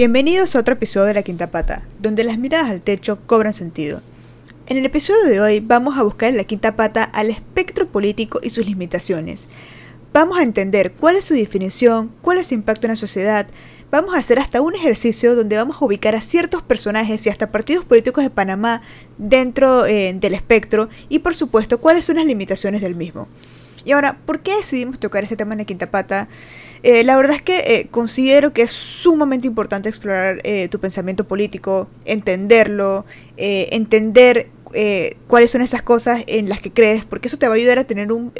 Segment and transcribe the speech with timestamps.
[0.00, 4.00] Bienvenidos a otro episodio de La Quinta Pata, donde las miradas al techo cobran sentido.
[4.66, 8.40] En el episodio de hoy vamos a buscar en la quinta pata al espectro político
[8.42, 9.48] y sus limitaciones.
[10.14, 13.46] Vamos a entender cuál es su definición, cuál es su impacto en la sociedad.
[13.90, 17.52] Vamos a hacer hasta un ejercicio donde vamos a ubicar a ciertos personajes y hasta
[17.52, 18.80] partidos políticos de Panamá
[19.18, 23.28] dentro eh, del espectro y por supuesto cuáles son las limitaciones del mismo.
[23.84, 26.28] Y ahora, ¿por qué decidimos tocar este tema en la quinta pata?
[26.82, 31.24] Eh, la verdad es que eh, considero que es sumamente importante explorar eh, tu pensamiento
[31.24, 33.04] político, entenderlo,
[33.36, 34.50] entender
[35.26, 37.84] cuáles son esas cosas en las que crees, porque eso te va a ayudar a
[37.84, 38.32] tener un,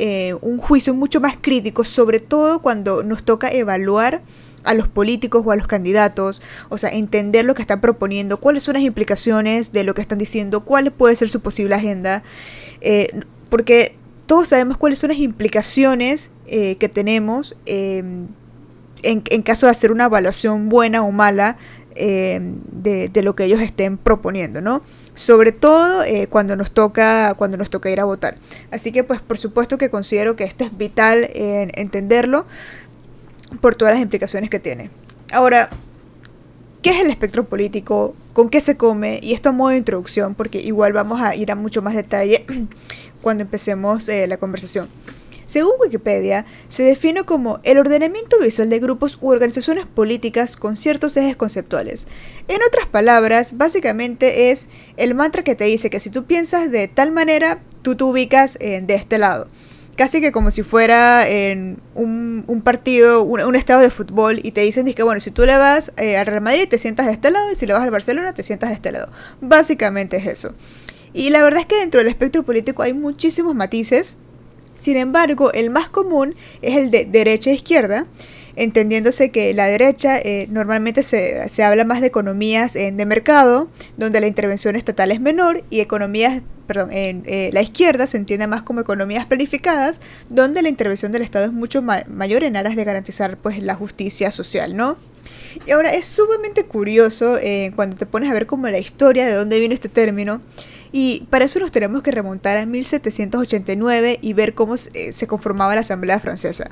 [0.43, 4.23] un juicio mucho más crítico, sobre todo cuando nos toca evaluar
[4.63, 8.63] a los políticos o a los candidatos, o sea, entender lo que están proponiendo, cuáles
[8.63, 12.23] son las implicaciones de lo que están diciendo, cuál puede ser su posible agenda,
[13.49, 13.97] porque
[14.31, 18.29] todos sabemos cuáles son las implicaciones eh, que tenemos em,
[19.03, 21.57] en, caso de hacer una evaluación buena o mala
[21.97, 24.83] em, de, lo que ellos estén proponiendo, ¿no?
[25.15, 28.37] Sobre todo eh, cuando, nos toca, cuando nos toca ir a votar.
[28.71, 32.47] Así que, pues, por supuesto que considero que esto es vital en entenderlo
[33.61, 34.91] por todas las implicaciones que tiene.
[35.33, 35.71] Ahora,
[36.83, 38.15] ¿qué es el espectro político?
[38.33, 39.21] ¿Con qué se come?
[39.23, 42.45] Y esto a modo de introducción, porque igual vamos a ir a mucho más detalle
[43.23, 44.89] cuando empecemos eh, la conversación.
[45.45, 51.17] Según Wikipedia, se define como el ordenamiento visual de grupos u organizaciones políticas con ciertos
[51.17, 52.07] ejes conceptuales.
[52.47, 56.87] En otras palabras, básicamente es el mantra que te dice que si tú piensas de
[56.87, 59.49] tal manera, tú te ubicas de este lado.
[60.01, 64.91] Casi que como si fuera en un, partido, un, estado de fútbol y te dicen
[64.95, 67.53] que bueno, si tú le vas eh, al Real Madrid te sientas de este lado
[67.53, 69.13] y si le vas al Barcelona te sientas de este lado.
[69.43, 70.55] Básicamente es eso.
[71.13, 74.17] Y la verdad es que dentro del espectro político hay muchísimos matices.
[74.75, 78.07] Sin embargo, el más común es el de derecha e izquierda,
[78.57, 83.69] entendiéndose que la derecha eh, normalmente se, habla más de economías de mercado,
[83.99, 88.47] donde la intervención estatal es menor, y economías, perdón, en eh, la izquierda se entiende
[88.47, 92.85] más como economías planificadas, donde la intervención del Estado es mucho mayor en aras de
[92.85, 94.97] garantizar pues la justicia social, ¿no?
[95.67, 99.35] Y ahora es sumamente curioso eh, cuando te pones a ver como la historia de
[99.35, 100.43] dónde viene este término,
[100.93, 105.75] y para eso nos tenemos que remontar a 1789 y ver cómo eh, se conformaba
[105.75, 106.71] la Asamblea Francesa.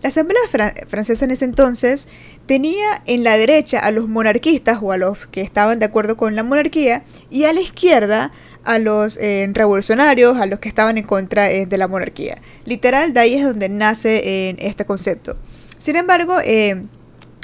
[0.00, 0.40] La Asamblea
[0.86, 2.06] Francesa en ese entonces
[2.46, 6.36] tenía en la derecha a los monarquistas o a los que estaban de acuerdo con
[6.36, 8.30] la monarquía y a la izquierda
[8.68, 12.38] a los eh, revolucionarios, a los que estaban en contra eh, de la monarquía.
[12.64, 15.36] Literal, de ahí es donde nace este concepto.
[15.78, 16.34] Sin embargo,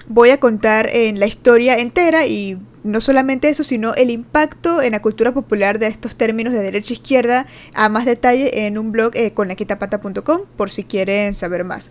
[0.08, 4.92] voy a contar en la historia entera y no solamente eso, sino el impacto en
[4.92, 8.92] la cultura popular de estos términos de derecha e izquierda a más detalle en un
[8.92, 11.90] blog eh, con laquitapata.com por si quieren saber más.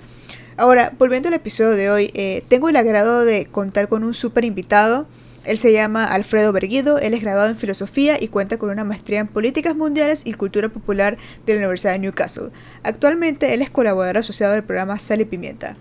[0.55, 4.45] Ahora, volviendo al episodio de hoy, eh, tengo el agrado de contar con un súper
[4.45, 5.07] invitado.
[5.45, 9.19] Él se llama Alfredo Berguido, él es graduado en filosofía y cuenta con una maestría
[9.19, 12.49] en políticas mundiales y cultura popular de la Universidad de Newcastle.
[12.83, 15.75] Actualmente él es colaborador asociado del programa Sal y Pimienta.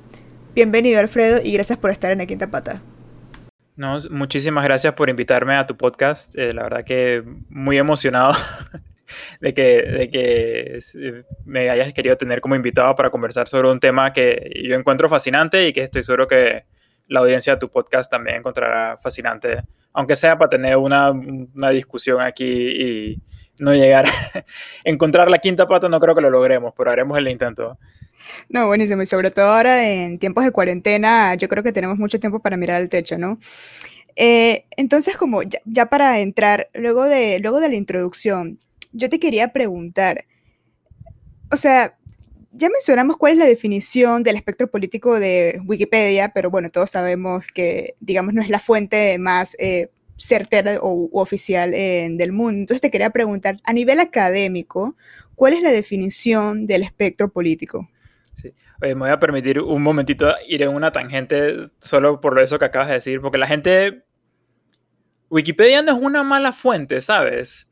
[0.54, 2.82] Bienvenido Alfredo y gracias por estar en la Quinta Pata.
[3.76, 6.36] No, muchísimas gracias por invitarme a tu podcast.
[6.36, 8.34] Eh, la verdad que muy emocionado
[9.40, 13.78] de que, de que eh, me hayas querido tener como invitado para conversar sobre un
[13.78, 16.64] tema que yo encuentro fascinante y que estoy seguro que
[17.12, 19.62] la audiencia de tu podcast también encontrará fascinante,
[19.92, 23.22] aunque sea para tener una, una discusión aquí y
[23.58, 24.44] no llegar a
[24.84, 27.78] encontrar la quinta pata, no creo que lo logremos, pero haremos el intento.
[28.48, 29.02] No, buenísimo.
[29.02, 32.56] Y sobre todo ahora en tiempos de cuarentena, yo creo que tenemos mucho tiempo para
[32.56, 33.38] mirar al techo, ¿no?
[34.16, 38.58] Eh, entonces, como ya, para entrar, luego de, luego de la introducción,
[38.92, 40.24] yo te quería preguntar,
[41.50, 41.98] o sea,
[42.52, 47.46] ya mencionamos cuál es la definición del espectro político de Wikipedia, pero bueno, todos sabemos
[47.46, 52.60] que, digamos, no es la fuente más eh, certera o oficial eh, del mundo.
[52.60, 54.96] Entonces te quería preguntar, a nivel académico,
[55.34, 57.88] ¿cuál es la definición del espectro político?
[58.80, 62.88] me voy a permitir un momentito ir en una tangente solo por eso que acabas
[62.88, 64.04] de decir, porque la gente...
[65.30, 67.66] Wikipedia no es una mala fuente, ¿sabes?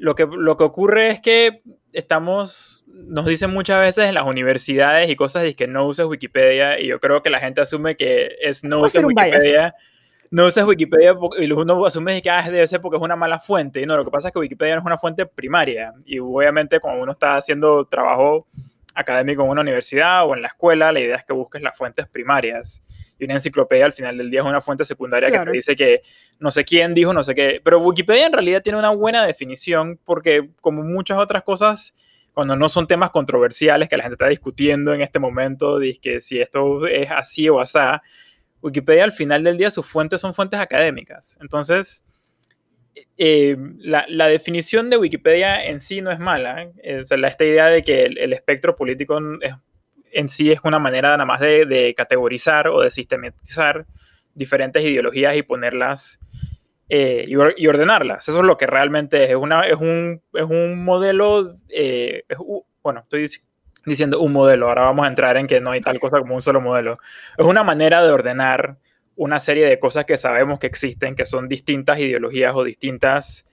[0.00, 1.60] Lo que, lo que ocurre es que
[1.92, 6.80] estamos, nos dicen muchas veces en las universidades y cosas y que no uses Wikipedia
[6.80, 9.74] y yo creo que la gente asume que es no uses Wikipedia.
[10.30, 13.82] No uses Wikipedia y uno asume que ah, debe ser porque es una mala fuente.
[13.82, 16.80] Y no, lo que pasa es que Wikipedia no es una fuente primaria y obviamente
[16.80, 18.46] cuando uno está haciendo trabajo
[18.94, 22.08] académico en una universidad o en la escuela, la idea es que busques las fuentes
[22.08, 22.82] primarias.
[23.20, 26.02] Y una enciclopedia al final del día es una fuente secundaria que te dice que
[26.38, 27.60] no sé quién dijo, no sé qué.
[27.62, 31.94] Pero Wikipedia en realidad tiene una buena definición porque como muchas otras cosas,
[32.32, 36.20] cuando no son temas controversiales que la gente está discutiendo en este momento, dice que
[36.22, 38.02] si esto es así o asá,
[38.62, 41.38] Wikipedia al final del día sus fuentes son fuentes académicas.
[41.42, 42.06] Entonces,
[43.16, 46.62] eh, la, definición de Wikipedia en sí no es mala.
[46.62, 47.02] ¿eh?
[47.02, 49.18] esta idea de que el, espectro político
[50.12, 53.86] en sí es una manera nada más de, categorizar o de sistematizar
[54.34, 56.20] diferentes ideologías y ponerlas
[56.88, 58.28] eh, y, ordenarlas.
[58.28, 59.30] Eso es lo que realmente es.
[59.30, 61.56] Es, es, un, es un modelo,
[62.82, 63.28] bueno, estoy
[63.86, 66.42] diciendo un modelo, ahora vamos a entrar en que no hay tal cosa como un
[66.42, 66.98] solo modelo.
[67.38, 68.78] Es una manera de ordenar
[69.16, 73.46] una serie de cosas que sabemos que existen, que son distintas ideologías o distintas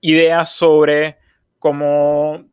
[0.00, 1.18] ideas sobre
[1.58, 2.44] cómo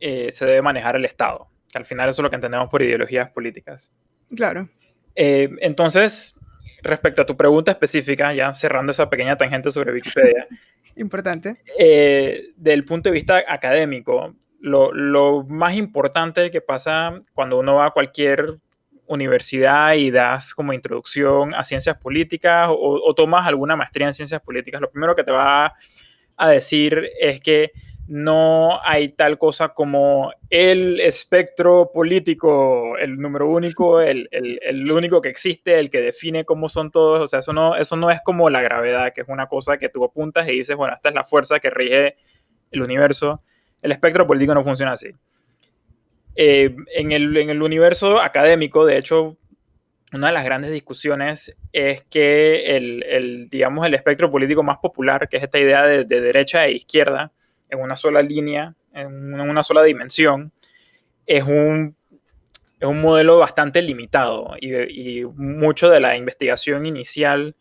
[0.00, 2.82] eh, se debe manejar el Estado, que al final eso es lo que entendemos por
[2.82, 3.90] ideologías políticas.
[4.36, 4.68] Claro.
[5.16, 6.38] Eh, entonces,
[6.82, 10.46] respecto a tu pregunta específica, ya cerrando esa pequeña tangente sobre Wikipedia.
[10.96, 11.62] Importante.
[11.78, 17.86] Eh, del punto de vista académico, lo, lo, más importante que pasa cuando uno va
[17.86, 18.58] a cualquier
[19.06, 24.80] universidad y das como introducción a ciencias políticas o, tomas alguna maestría en ciencias políticas,
[24.80, 25.74] lo primero que te va
[26.36, 27.72] a decir es que
[28.08, 35.28] no hay tal cosa como el espectro político, el número único, el, el, único que
[35.28, 37.20] existe, el que define cómo son todos.
[37.20, 39.88] O sea, eso no, eso no es como la gravedad, que es una cosa que
[39.88, 42.16] tú apuntas y dices, bueno, esta es la fuerza que rige
[42.70, 43.42] el universo.
[43.80, 45.10] El espectro político no funciona así.
[46.34, 49.36] Eh, en, el, en, el, universo académico, de hecho,
[50.12, 55.28] una de las grandes discusiones es que el, el, digamos, el espectro político más popular,
[55.28, 57.32] que es esta idea de, derecha e izquierda,
[57.72, 60.52] en una sola línea, en una sola dimensión,
[61.26, 61.96] es un,
[62.78, 67.56] es un modelo bastante limitado y, y, mucho de la investigación inicial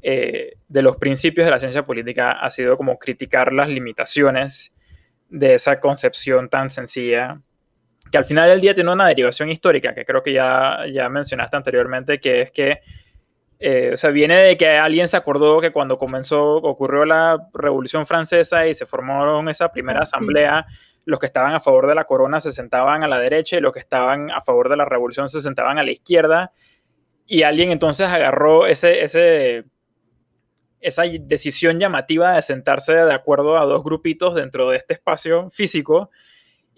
[0.00, 4.74] eh, de los principios de la ciencia política ha sido como criticar las limitaciones
[5.28, 7.42] de esa concepción tan sencilla
[8.10, 11.56] que al final del día tiene una derivación histórica, que creo que ya, ya mencionaste
[11.56, 12.80] anteriormente, que es que
[13.62, 18.06] eh, o sea, viene de que alguien se acordó que cuando comenzó, ocurrió la Revolución
[18.06, 20.66] Francesa y se formaron esa primera ah, asamblea,
[21.04, 23.74] los que estaban a favor de la corona se sentaban a la derecha y los
[23.74, 26.52] que estaban a favor de la revolución se sentaban a la izquierda.
[27.26, 29.64] Y alguien entonces agarró ese, ese,
[30.80, 36.10] esa decisión llamativa de sentarse de acuerdo a dos grupitos dentro de este espacio físico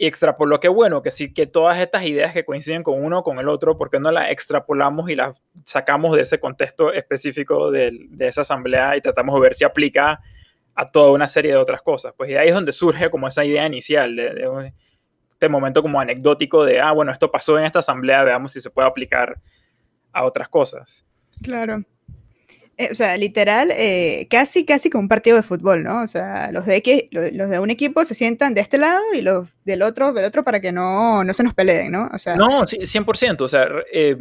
[0.03, 3.39] y extrapoló que bueno, que sí, que todas estas ideas que coinciden con uno con
[3.39, 7.93] el otro, ¿por qué no las extrapolamos y las sacamos de ese contexto específico de,
[8.09, 10.21] de, esa asamblea y tratamos de ver si aplica
[10.75, 12.15] a toda una serie de otras cosas?
[12.17, 14.73] Pues y ahí es donde surge como esa idea inicial de, de
[15.35, 18.71] este momento como anecdótico de, ah, bueno, esto pasó en esta asamblea, veamos si se
[18.71, 19.41] puede aplicar
[20.13, 21.07] a otras cosas.
[21.45, 21.85] Claro.
[22.79, 26.03] Eh, o sea, literal, eh, casi, casi como un partido de fútbol, ¿no?
[26.03, 29.49] O sea, los de, los de un equipo se sientan de este lado y los
[29.65, 32.09] del otro del otro para que no, no se nos peleen, ¿no?
[32.13, 34.17] O sea, no, 100%, o sea, eh,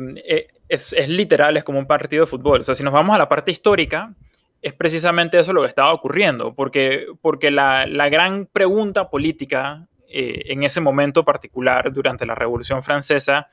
[0.67, 2.61] es, es, literal, es como un partido de fútbol.
[2.61, 4.13] O sea, si nos vamos a la parte histórica,
[4.61, 10.63] es precisamente eso lo que estaba ocurriendo, porque, porque la, la gran pregunta política en
[10.63, 13.47] ese momento particular, durante la Revolución Francesa,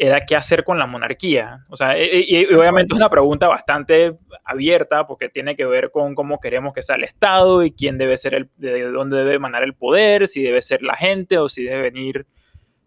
[0.00, 1.66] era qué hacer con la monarquía.
[1.68, 6.38] O sea, y, obviamente es una pregunta bastante abierta porque tiene que ver con cómo
[6.38, 9.74] queremos que sea el Estado y quién debe ser el, de dónde debe emanar el
[9.74, 12.26] poder, si debe ser la gente o si debe venir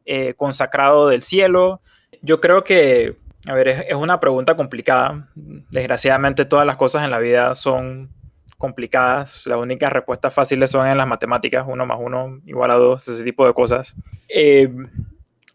[0.06, 1.82] eh, consacrado del cielo.
[2.22, 5.28] Yo creo que, a ver, es, una pregunta complicada.
[5.36, 8.10] Desgraciadamente todas las cosas en la vida son
[8.58, 9.46] complicadas.
[9.48, 13.26] Las únicas respuestas fáciles son en las matemáticas, uno más uno igual a dos, ese
[13.26, 13.98] tipo de cosas.
[14.30, 14.74] Eh,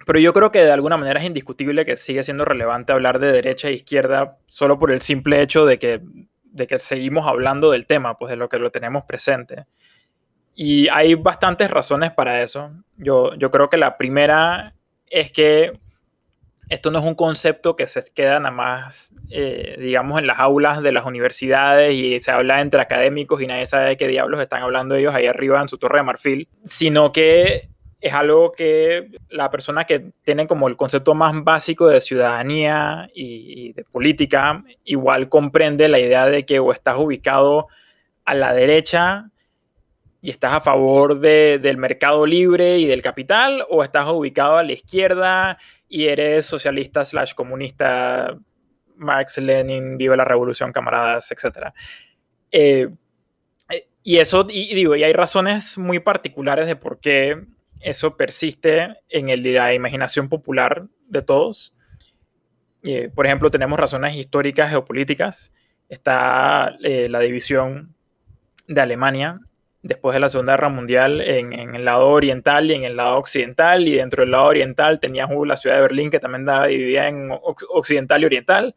[0.06, 3.32] pero yo creo que de alguna manera es indiscutible que sigue siendo relevante hablar de
[3.32, 6.00] derecha e izquierda solo por el simple hecho de que,
[6.44, 9.66] de que seguimos hablando del tema, pues de lo que lo tenemos presente.
[10.54, 12.70] Y hay bastantes razones para eso.
[12.96, 14.74] Yo, yo creo que la primera
[15.08, 15.72] es que
[16.68, 20.82] esto no es un concepto que se queda nada más, eh, digamos, en las aulas
[20.82, 24.62] de las universidades y se habla entre académicos y nadie sabe de qué diablos están
[24.62, 29.50] hablando ellos ahí arriba en su torre de marfil, sino que es algo que la
[29.50, 35.88] persona que tiene como el concepto más básico de ciudadanía y, de política, igual comprende
[35.88, 37.68] la idea de que o estás ubicado
[38.24, 39.30] a la derecha
[40.20, 44.72] y estás a favor del mercado libre y del capital, o estás ubicado a la
[44.72, 48.36] izquierda y eres socialista slash comunista,
[48.96, 51.68] Marx, Lenin, vive la revolución, camaradas, etc.
[52.50, 52.88] Eh,
[54.02, 57.44] y eso, digo, y hay razones muy particulares de por qué
[57.86, 61.72] eso persiste en la imaginación popular de todos.
[62.82, 65.54] Eh, por ejemplo, tenemos razones históricas, geopolíticas.
[65.88, 67.94] Está eh, la división
[68.66, 69.38] de Alemania
[69.82, 73.86] después de la Segunda Guerra Mundial en, el lado oriental y en el lado occidental.
[73.86, 78.20] Y dentro del lado oriental teníamos la ciudad de Berlín que también estaba en occidental
[78.20, 78.74] y oriental.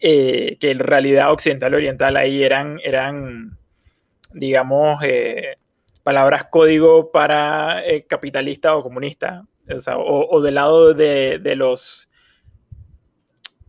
[0.00, 3.58] eh, que en realidad occidental y oriental ahí eran, eran
[4.32, 5.58] digamos, eh,
[6.10, 9.44] palabras código para eh, capitalista o comunista,
[9.96, 12.08] o, del lado de, de, los,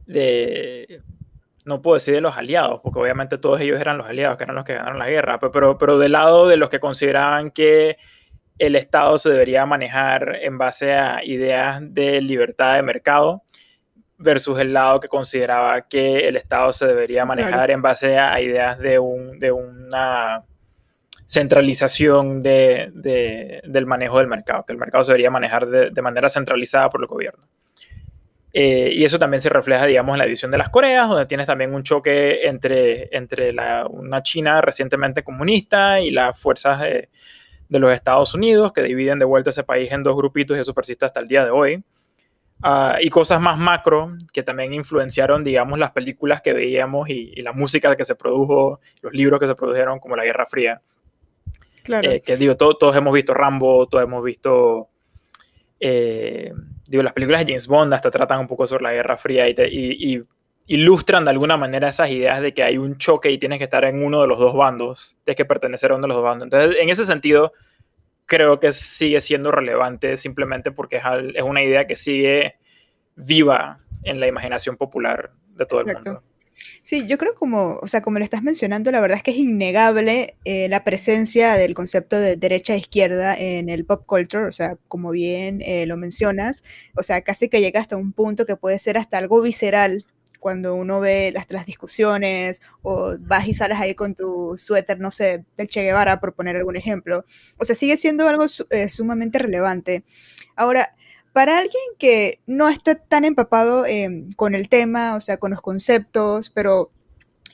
[0.07, 1.03] de,
[1.65, 4.55] no puedo decir de los aliados, porque obviamente todos ellos eran los aliados, que eran
[4.55, 7.97] los que ganaron la guerra, pero, pero del lado de los que consideraban que
[8.57, 13.43] el Estado se debería manejar en base a ideas de libertad de mercado
[14.17, 18.79] versus el lado que consideraba que el Estado se debería manejar en base a ideas
[18.79, 20.43] de, un, de una
[21.31, 26.89] centralización de, del manejo del mercado, que el mercado se debería manejar de, manera centralizada
[26.89, 27.47] por el gobierno.
[28.51, 31.47] Eh, y eso también se refleja, digamos, en la división de las Coreas, donde tienes
[31.47, 33.53] también un choque entre, entre
[33.89, 37.07] una China recientemente comunista y las fuerzas de,
[37.69, 41.05] los Estados Unidos, que dividen de vuelta ese país en dos grupitos y eso persiste
[41.05, 41.81] hasta el día de hoy.
[42.61, 47.41] Ah, y cosas más macro que también influenciaron, digamos, las películas que veíamos y, y,
[47.41, 50.81] la música que se produjo, los libros que se produjeron, como la Guerra Fría.
[51.83, 52.09] Claro.
[52.09, 54.89] Eh, que digo, todos hemos visto Rambo, todos hemos visto.
[55.79, 56.51] Eh,
[56.87, 60.23] digo, las películas de James Bond hasta tratan un poco sobre la Guerra Fría y,
[60.67, 63.83] ilustran de alguna manera esas ideas de que hay un choque y tienes que estar
[63.83, 66.45] en uno de los dos bandos, tienes que pertenecer a uno de los dos bandos.
[66.45, 67.51] Entonces, en ese sentido,
[68.25, 72.55] creo que sigue siendo relevante simplemente porque es, es una idea que sigue
[73.15, 76.23] viva en la imaginación popular de todo el mundo.
[76.81, 79.37] Sí, yo creo como, o sea, como lo estás mencionando, la verdad es que es
[79.37, 84.51] innegable eh, la presencia del concepto de derecha e izquierda en el pop culture, o
[84.51, 86.63] sea, como bien eh, lo mencionas,
[86.95, 90.05] o sea, casi que llega hasta un punto que puede ser hasta algo visceral
[90.39, 95.11] cuando uno ve las, las discusiones o vas y sales ahí con tu suéter, no
[95.11, 97.25] sé, del Che Guevara, por poner algún ejemplo.
[97.59, 100.03] O sea, sigue siendo algo eh, sumamente relevante.
[100.55, 100.95] Ahora,
[101.33, 105.61] para alguien que no está tan empapado em, con el tema, o sea, con los
[105.61, 106.91] conceptos, pero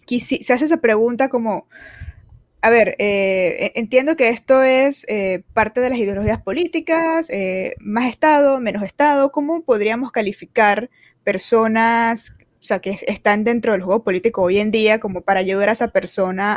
[0.08, 1.68] se hace esa pregunta como,
[2.62, 7.76] a ver, eh, e, entiendo que esto es eh, parte de las ideologías políticas, eh,
[7.80, 10.90] más Estado, menos Estado, ¿cómo podríamos calificar
[11.24, 15.70] personas o sea, que están dentro del juego político hoy en día como para ayudar
[15.70, 16.56] a esa persona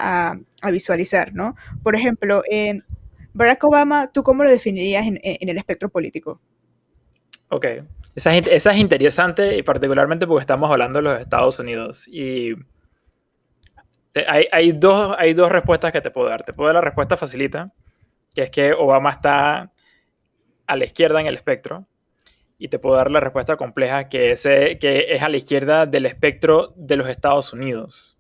[0.63, 1.55] a, visualizar, ¿no?
[1.83, 2.43] Por ejemplo,
[3.35, 6.41] Barack Obama, ¿tú cómo lo definirías en el espectro político?
[7.51, 7.67] Ok,
[8.15, 12.07] esa, esa, es interesante y particularmente porque estamos hablando de los Estados Unidos.
[12.09, 12.55] Y
[14.27, 16.45] hay, hay, dos, hay dos respuestas que te puedo dar.
[16.45, 17.73] Te puedo dar la respuesta facilita,
[18.35, 19.73] que es que Obama está
[20.67, 21.87] a la izquierda en el espectro.
[22.57, 26.07] Y te puedo dar la respuesta compleja, que es, que es a la izquierda del
[26.07, 28.19] espectro de los Estados Unidos.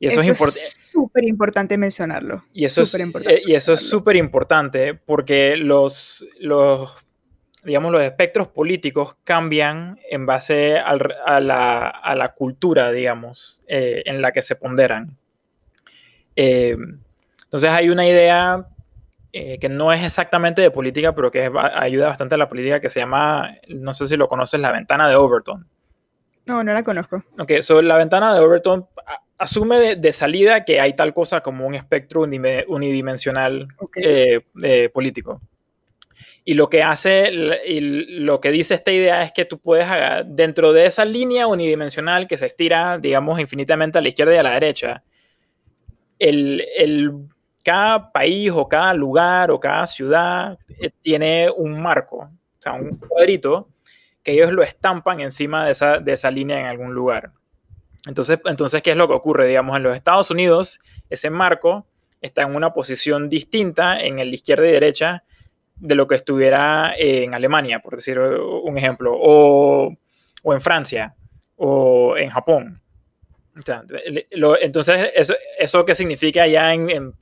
[0.00, 2.44] Y eso, es súper importante mencionarlo.
[2.52, 6.92] Y eso es, importante y eso es súper importante porque los, los
[7.64, 14.42] digamos, los espectros políticos cambian en base a, la, cultura, digamos, eh, en la que
[14.42, 15.16] se ponderan.
[16.36, 16.76] Eh,
[17.44, 18.66] entonces hay una idea
[19.32, 22.90] eh, que no es exactamente de política, pero que ayuda bastante a la política, que
[22.90, 25.66] se llama, no sé si lo conoces, la ventana de Overton.
[26.46, 27.24] No, no la conozco.
[27.38, 28.86] Ok, so la ventana de Overton
[29.36, 33.68] asume de, salida que hay tal cosa como un espectro unidimensional
[34.92, 35.42] político.
[36.48, 37.30] Y lo que hace,
[37.66, 37.80] y
[38.20, 39.86] lo que dice esta idea es que tú puedes,
[40.24, 44.42] dentro de esa línea unidimensional que se estira, digamos, infinitamente a la izquierda y a
[44.42, 45.04] la derecha,
[46.18, 47.12] el, el,
[47.62, 52.96] cada país o cada lugar o cada ciudad eh, tiene un marco, o sea, un
[52.96, 53.68] cuadrito,
[54.22, 57.30] que ellos lo estampan encima de esa, de esa línea en algún lugar.
[58.06, 59.46] Entonces, entonces, ¿qué es lo que ocurre?
[59.48, 61.86] Digamos, en los Estados Unidos, ese marco
[62.22, 65.24] está en una posición distinta en el izquierda y derecha
[65.80, 69.96] de lo que estuviera en Alemania, por decir un ejemplo, o,
[70.44, 71.14] en Francia,
[71.56, 72.82] o en Japón.
[74.60, 77.12] entonces, eso, ¿eso qué significa ya en,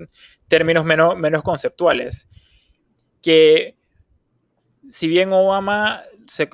[0.49, 2.29] términos menos, menos conceptuales?
[3.23, 3.77] Que
[4.91, 6.05] si bien Obama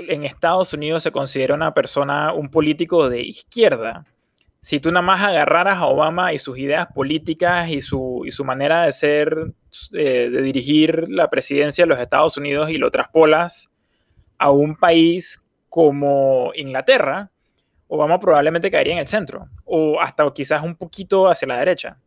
[0.09, 4.07] en Estados Unidos se considera una persona, un político de izquierda,
[4.63, 8.45] si tú nada más agarraras a Obama y sus ideas políticas y su, y su
[8.45, 9.53] manera de ser,
[9.93, 13.71] eh, de dirigir la presidencia de los Estados Unidos y lo traspolas
[14.39, 17.31] a un país como Inglaterra,
[17.89, 21.99] Obama probablemente caería en el centro o hasta quizás un poquito hacia la derecha.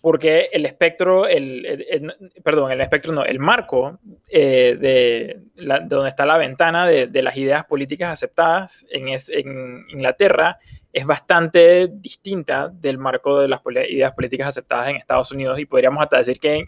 [0.00, 2.12] Porque el espectro, el,
[2.42, 5.40] perdón, el espectro no, el marco eh, de,
[5.84, 10.58] donde está la ventana de, de, las ideas políticas aceptadas en, en Inglaterra
[10.92, 16.02] es bastante distinta del marco de las ideas políticas aceptadas en Estados Unidos y podríamos
[16.02, 16.66] hasta decir que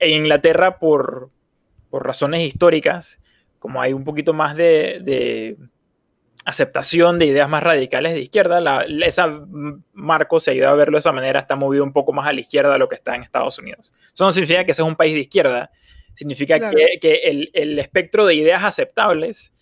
[0.00, 1.30] en, Inglaterra, por,
[1.92, 3.20] razones históricas,
[3.58, 5.56] como hay un poquito más de,
[6.44, 9.28] aceptación de ideas más radicales de izquierda, la, esa
[9.92, 12.40] marco se ayuda a verlo de esa manera, está movido un poco más a la
[12.40, 13.92] izquierda de lo que está en Estados Unidos.
[14.12, 15.70] Eso no significa que ese es un país de izquierda,
[16.14, 19.52] significa que, que el, el, espectro de ideas aceptables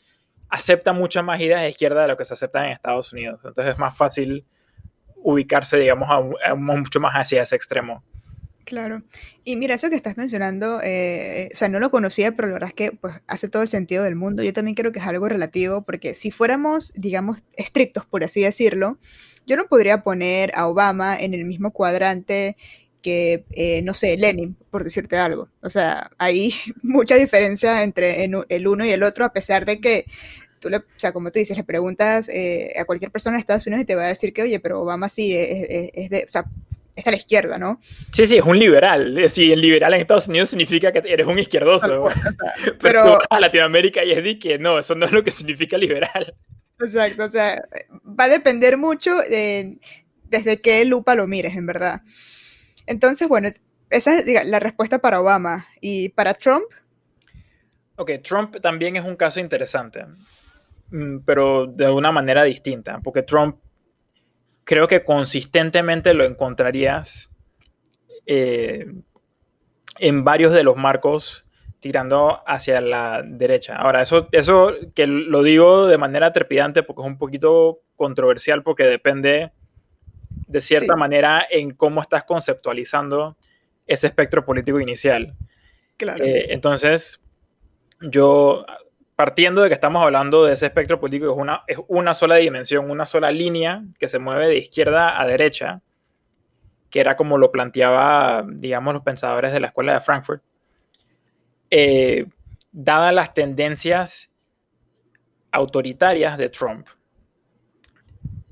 [0.48, 3.40] acepta muchas más ideas de izquierda de lo que se aceptan en Estados Unidos.
[3.44, 4.44] Entonces es más fácil
[5.16, 6.08] ubicarse, digamos,
[6.44, 8.04] a, mucho más hacia ese extremo.
[8.64, 9.02] Claro.
[9.44, 12.68] Y mira, eso que estás mencionando, eh, o sea, no lo conocía, pero la verdad
[12.68, 14.42] es que pues, hace todo el sentido del mundo.
[14.42, 18.98] Yo también creo que es algo relativo, porque si fuéramos, digamos, estrictos, por así decirlo,
[19.46, 22.56] yo no podría poner a Obama en el mismo cuadrante
[23.06, 25.48] que, eh, no sé, Lenin, por decirte algo.
[25.62, 30.06] O sea, hay mucha diferencia entre el uno y el otro, a pesar de que
[30.60, 33.64] tú le, o sea, como tú dices, le preguntas eh, a cualquier persona en Estados
[33.68, 36.46] Unidos y te va a decir que, oye, pero Obama sí es, de, o sea,
[36.96, 37.78] está a la izquierda, ¿no?
[38.10, 39.24] Sí, sí, es un liberal.
[39.30, 42.06] Sí, el liberal en Estados Unidos significa que eres un izquierdoso.
[42.80, 46.34] pero, a Latinoamérica y es de que no, eso no es lo que significa liberal.
[46.80, 47.62] Exacto, o sea,
[48.04, 49.78] va a depender mucho de,
[50.24, 52.00] desde qué lupa lo mires, en verdad.
[52.86, 53.48] Entonces, bueno,
[53.90, 55.66] esa es la respuesta para Obama.
[55.80, 56.64] ¿Y para Trump?
[57.96, 60.04] Ok, Trump también es un caso interesante,
[60.90, 63.56] mm, pero de una manera distinta, porque Trump
[64.64, 67.30] creo que consistentemente lo encontrarías
[68.26, 68.86] eh,
[69.98, 71.46] en varios de los marcos
[71.80, 73.76] tirando hacia la derecha.
[73.76, 78.84] Ahora, eso, eso que lo digo de manera trepidante porque es un poquito controversial porque
[78.84, 79.52] depende
[80.46, 83.36] de cierta manera en cómo estás conceptualizando
[83.86, 85.34] ese espectro político inicial.
[85.96, 86.24] Claro.
[86.24, 87.22] Eh, entonces,
[88.00, 88.64] yo,
[89.14, 92.90] partiendo de que estamos hablando de ese espectro político, es una, es una sola dimensión,
[92.90, 95.82] una sola línea que se mueve de izquierda a derecha,
[96.90, 100.42] que era como lo planteaba, digamos, los pensadores de la escuela de Frankfurt.
[101.70, 102.26] Eh,
[102.70, 104.30] dadas las tendencias
[105.50, 106.86] autoritarias de Trump,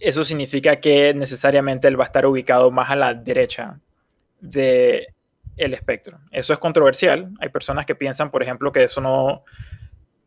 [0.01, 3.79] eso significa que necesariamente él va a estar ubicado más a la derecha
[4.41, 5.07] del
[5.57, 6.19] el espectro.
[6.31, 7.31] Eso es controversial.
[7.39, 9.45] Hay personas que piensan, por ejemplo, que eso no,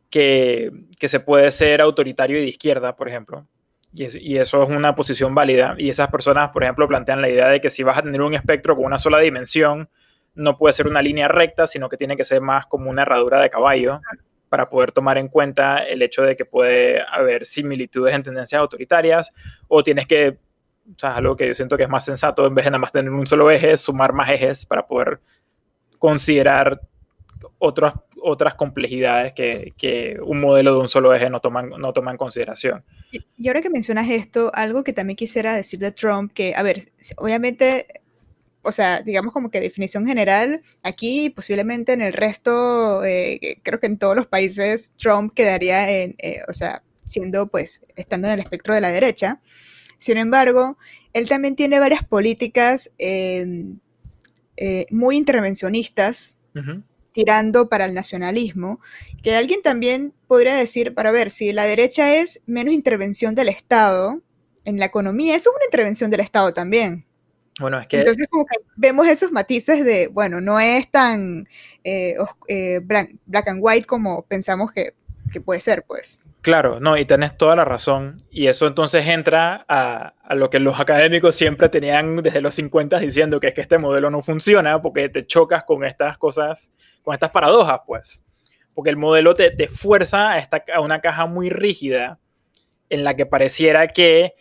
[0.09, 3.45] que, que se puede ser autoritario y de izquierda, por ejemplo.
[3.93, 5.75] Y, y, eso es una posición válida.
[5.77, 8.33] Y esas personas, por ejemplo, plantean la idea de que si vas a tener un
[8.33, 9.89] espectro con una sola dimensión,
[10.33, 13.41] no puede ser una línea recta, sino que tiene que ser más como una herradura
[13.41, 13.99] de caballo
[14.49, 19.33] para poder tomar en cuenta el hecho de que puede haber similitudes en tendencias autoritarias
[19.67, 20.37] o tienes que,
[20.89, 22.91] o sea, algo que yo siento que es más sensato, en vez de nada más
[22.91, 25.19] tener un solo eje, sumar más ejes para poder
[25.99, 26.81] considerar
[27.59, 32.11] otras, otras complejidades que, que un modelo de un solo eje no toma, no toma
[32.11, 32.83] en consideración.
[33.11, 36.83] Y, ahora que mencionas esto, algo que también quisiera decir de Trump, que, a ver,
[37.17, 37.87] obviamente
[38.67, 43.87] o sea, digamos como que definición general, aquí posiblemente en el resto, eh, creo que
[43.87, 48.39] en todos los países Trump quedaría en, eh, o sea, siendo pues, estando en el
[48.41, 49.41] espectro de la derecha.
[49.99, 50.77] Sin embargo,
[51.13, 53.79] él también tiene varias políticas em,
[54.57, 56.37] eh, muy intervencionistas,
[57.13, 58.79] tirando para el nacionalismo,
[59.23, 64.21] que alguien también podría decir, para ver, si la derecha es menos intervención del Estado
[64.65, 67.06] en la economía, eso es una intervención del Estado también.
[67.59, 67.97] Bueno, es que...
[67.97, 71.47] Entonces como que vemos esos matices de, bueno, no es tan
[71.83, 72.15] eh,
[72.47, 74.93] eh, black, and white como pensamos que,
[75.31, 76.21] que, puede ser, pues.
[76.41, 78.17] Claro, no, y tenés toda la razón.
[78.29, 82.99] Y eso entonces entra a, a, lo que los académicos siempre tenían desde los 50
[82.99, 86.71] diciendo que es que este modelo no funciona porque te chocas con estas cosas,
[87.03, 88.23] con estas paradojas, pues.
[88.75, 92.19] Porque el modelo te, te fuerza a, esta, a una caja muy rígida
[92.89, 94.35] en la que pareciera que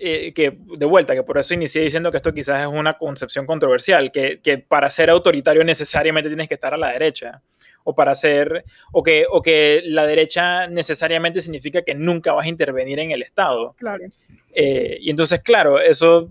[0.00, 3.46] eh, que de vuelta, que por eso inicié diciendo que esto quizás es una concepción
[3.46, 7.42] controversial, que, que, para ser autoritario necesariamente tienes que estar a la derecha,
[7.84, 12.48] o para ser, o que, o que la derecha necesariamente significa que nunca vas a
[12.48, 13.74] intervenir en el Estado.
[13.78, 14.04] Claro.
[14.52, 16.30] Eh, y entonces, claro, eso,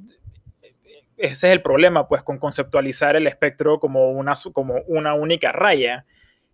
[1.17, 6.06] ese es el problema, pues, con conceptualizar el espectro como una, como una única raya,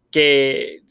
[0.09, 0.82] que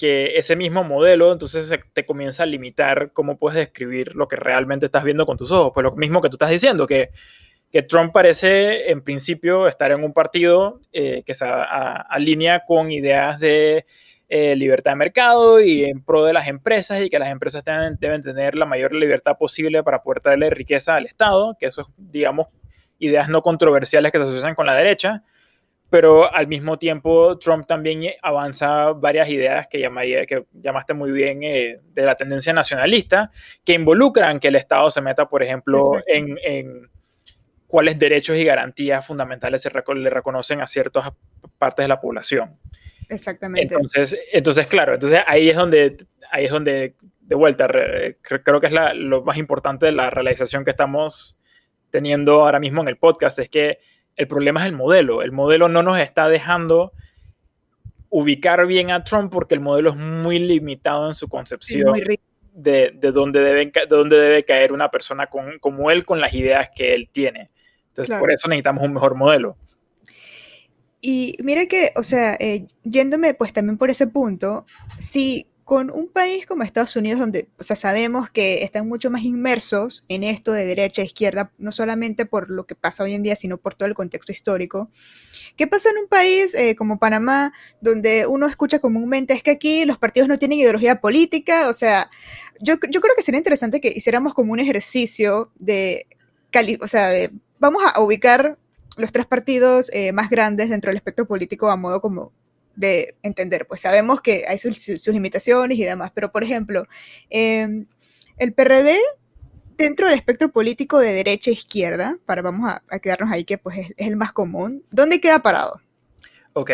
[0.00, 4.86] que ese mismo modelo entonces te comienza a limitar cómo puedes describir lo que realmente
[4.86, 5.72] estás viendo con tus ojos.
[5.74, 7.10] Pues lo mismo que tú estás diciendo, que,
[7.70, 13.38] que Trump parece en principio estar en un partido eh, que se alinea con ideas
[13.40, 13.84] de
[14.30, 18.22] eh, libertad de mercado y en pro de las empresas y que las empresas deben,
[18.22, 22.46] tener la mayor libertad posible para poder traerle riqueza al Estado, que eso es, digamos,
[22.98, 25.24] ideas no controversiales que se asocian con la derecha
[25.90, 31.42] pero al mismo tiempo Trump también avanza varias ideas que, llamaría, que llamaste muy bien
[31.42, 33.32] eh, de la tendencia nacionalista,
[33.64, 36.88] que involucran que el Estado se meta, por ejemplo, en, en,
[37.66, 41.12] cuáles derechos y garantías fundamentales se le reconocen a ciertas
[41.58, 42.58] partes de la población.
[43.08, 43.74] Exactamente.
[43.74, 45.96] Entonces, entonces, claro, entonces ahí es donde,
[46.30, 47.68] ahí es donde de vuelta,
[48.22, 51.38] creo que es lo más importante de la realización que estamos
[51.90, 53.78] teniendo ahora mismo en el podcast, es que
[54.16, 55.22] el problema es el modelo.
[55.22, 56.92] El modelo no nos está dejando
[58.10, 61.92] ubicar bien a Trump porque el modelo es muy limitado en su concepción
[62.52, 66.34] de, de, dónde debe, de dónde debe caer una persona con, como él con las
[66.34, 67.50] ideas que él tiene.
[67.88, 69.56] Entonces, por eso necesitamos un mejor modelo.
[71.00, 74.66] Y mira que, o sea, eh, yéndome pues también por ese punto,
[74.98, 79.22] si con un país como Estados Unidos, donde o sea, sabemos que están mucho más
[79.22, 83.22] inmersos en esto de derecha e izquierda, no solamente por lo que pasa hoy en
[83.22, 84.90] día, sino por todo el contexto histórico.
[85.54, 89.84] ¿Qué pasa en un país eh, como Panamá, donde uno escucha comúnmente es que aquí
[89.84, 91.68] los partidos no tienen ideología política?
[91.68, 92.10] O sea,
[92.60, 96.08] yo, yo creo que sería interesante que hiciéramos como un ejercicio de,
[96.82, 97.30] o sea, de,
[97.60, 98.58] vamos a ubicar
[98.96, 102.32] los tres partidos eh, más grandes dentro del espectro político a modo como
[102.76, 103.66] de entender.
[103.66, 106.86] Pues sabemos que hay sus, limitaciones y demás, pero por ejemplo,
[107.28, 107.86] em,
[108.38, 108.98] el PRD
[109.76, 113.78] dentro del espectro político de derecha e izquierda, para vamos a, quedarnos ahí que pues
[113.78, 115.80] es, el más común, ¿dónde queda parado?
[116.52, 116.70] Ok.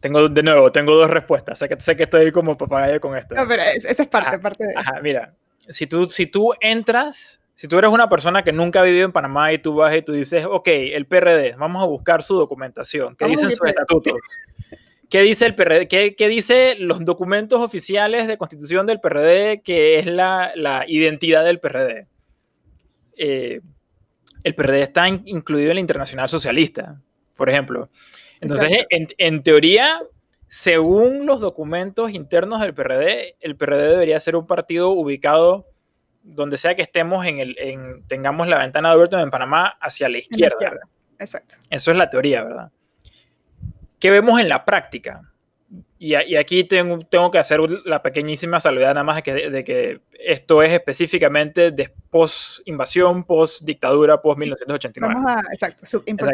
[0.00, 1.58] Tengo, de nuevo, tengo dos respuestas.
[1.58, 3.34] Sé que, sé que estoy como papagayo con esto.
[3.34, 4.74] No, pero esa es parte, parte de...
[4.76, 5.34] Ajá, mira.
[5.68, 9.12] Si tú, si tú entras si tú eres una persona que nunca ha vivido en
[9.12, 13.16] Panamá y tú vas y tú dices, ok, el PRD, vamos a buscar su documentación,
[13.16, 14.12] ¿qué dicen sus estatutos?
[15.08, 15.88] ¿Qué dice el PRD?
[15.88, 20.52] ¿Qué, dice los documentos oficiales de constitución del PRD, que es la,
[20.86, 22.06] identidad del PRD?
[23.16, 23.60] Eh,
[24.42, 27.00] el PRD está incluido en la Internacional Socialista,
[27.36, 27.88] por ejemplo.
[28.42, 30.02] Entonces, en, en, teoría,
[30.48, 35.66] según los documentos internos del PRD, el PRD debería ser un partido ubicado
[36.26, 40.08] donde sea que estemos, en el, en, tengamos la ventana de Overton en Panamá hacia
[40.08, 40.56] la izquierda.
[41.18, 41.56] Exacto.
[41.70, 42.70] Eso es la teoría, ¿verdad?
[43.98, 45.22] ¿Qué vemos en la práctica?
[45.98, 50.00] Y, aquí tengo, tengo, que hacer la pequeñísima salvedad nada más de que, de que
[50.12, 55.00] esto es específicamente de post-invasión, post-dictadura, post-1989.
[55.00, 55.84] Vamos a, exacto.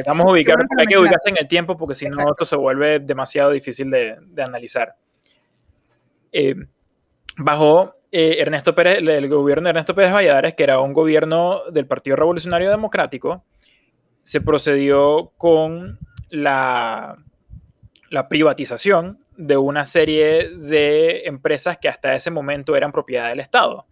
[0.08, 2.98] Vamos a ubicar, hay que ubicarse en el tiempo porque si no esto se vuelve
[2.98, 4.96] demasiado difícil de, de analizar.
[6.32, 6.56] Eh,
[7.36, 11.86] bajo eh, Ernesto Pérez, el gobierno de Ernesto Pérez Valladares, que era un gobierno del
[11.86, 13.42] Partido Revolucionario Democrático,
[14.22, 15.98] se procedió con
[16.28, 17.16] la,
[18.28, 23.86] privatización de una serie de empresas que hasta ese momento eran propiedad del Estado.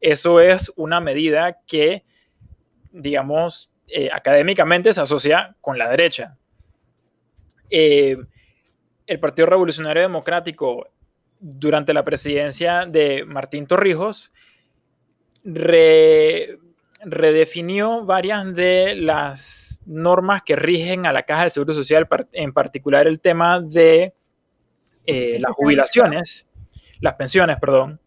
[0.00, 2.04] Eso es una medida que,
[2.92, 6.36] digamos, eh, académicamente se asocia con la derecha.
[7.70, 8.16] Eh,
[9.08, 10.86] el Partido Revolucionario Democrático
[11.40, 14.32] durante la presidencia de Martín Torrijos,
[17.04, 23.06] redefinió varias de las normas que rigen a la Caja del Seguro Social, en particular
[23.06, 24.14] el tema de
[25.06, 26.48] eh, las jubilaciones,
[27.00, 28.00] las pensiones, perdón,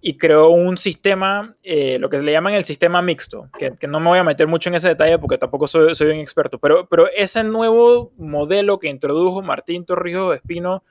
[0.00, 4.08] y creó un sistema, eh, lo que le llaman el sistema mixto, que, no me
[4.08, 7.08] voy a meter mucho en ese detalle porque tampoco soy, soy un experto, pero, pero
[7.14, 10.82] ese nuevo modelo que introdujo Martín Torrijos Espino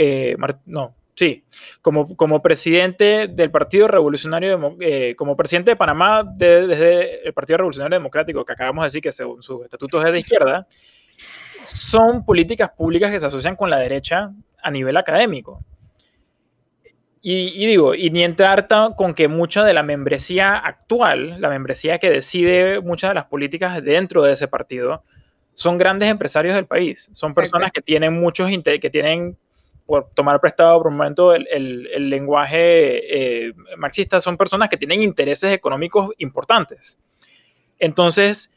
[0.00, 1.44] eh, no, sí,
[1.82, 7.98] como, como presidente del Partido Revolucionario, eh, como presidente de Panamá desde el Partido Revolucionario
[7.98, 10.68] Democrático, que acabamos de decir que según sus estatutos es de izquierda,
[11.64, 14.30] son políticas públicas que se asocian con la derecha
[14.62, 15.64] a nivel académico.
[17.20, 22.08] Y, digo, y ni entrar con que mucha de la membresía actual, la membresía que
[22.08, 25.02] decide muchas de las políticas dentro de ese partido,
[25.54, 27.10] son grandes empresarios del país.
[27.12, 29.36] Son personas que tienen muchos, que tienen
[29.88, 35.02] por tomar prestado por un momento el, el, lenguaje eh, marxista, son personas que tienen
[35.02, 36.98] intereses económicos importantes.
[37.78, 38.54] Entonces,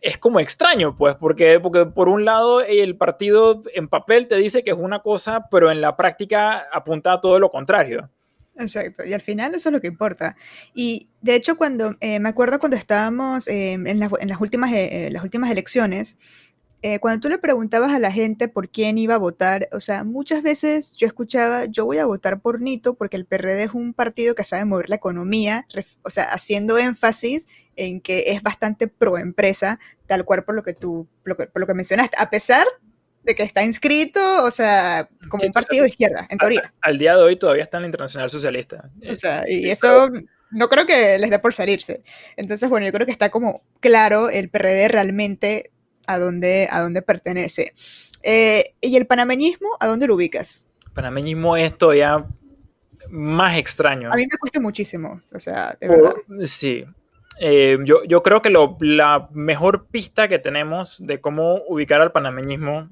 [0.00, 4.62] es como extraño, pues, porque, porque por un lado el partido en papel te dice
[4.62, 8.08] que es una cosa, pero en la práctica apunta a todo lo contrario.
[8.56, 10.36] Exacto, y al final eso es lo que importa.
[10.72, 14.70] Y de hecho, cuando eh, me acuerdo cuando estábamos eh, en, en, las últimas,
[15.10, 16.16] las últimas elecciones,
[16.86, 20.04] eh, cuando tú le preguntabas a la gente por quién iba a votar, o sea,
[20.04, 23.94] muchas veces yo escuchaba, yo voy a votar por Nito porque el PRD es un
[23.94, 25.66] partido que sabe mover la economía,
[26.02, 30.74] o sea, haciendo énfasis en que es bastante pro empresa, tal cual por lo que
[30.74, 32.66] tú, por lo que mencionaste, a pesar
[33.22, 36.70] de que está inscrito, o sea, como un partido de izquierda, en teoría.
[36.82, 38.90] Al, día de hoy todavía está en la Internacional Socialista.
[39.10, 40.10] O sea, y eso
[40.50, 42.04] no creo que les dé por salirse.
[42.36, 45.70] Entonces, bueno, yo creo que está como claro, el PRD realmente
[46.06, 47.72] a dónde, a dónde pertenece.
[48.22, 50.68] Eh, ¿Y el panameñismo, a dónde lo ubicas?
[50.94, 52.26] Panameñismo es todavía
[53.10, 54.10] más extraño.
[54.12, 56.14] A mí me cuesta muchísimo, o sea, de verdad.
[56.44, 56.84] Sí.
[57.40, 62.12] Eh, yo, yo, creo que lo, la mejor pista que tenemos de cómo ubicar al
[62.12, 62.88] panameñismo,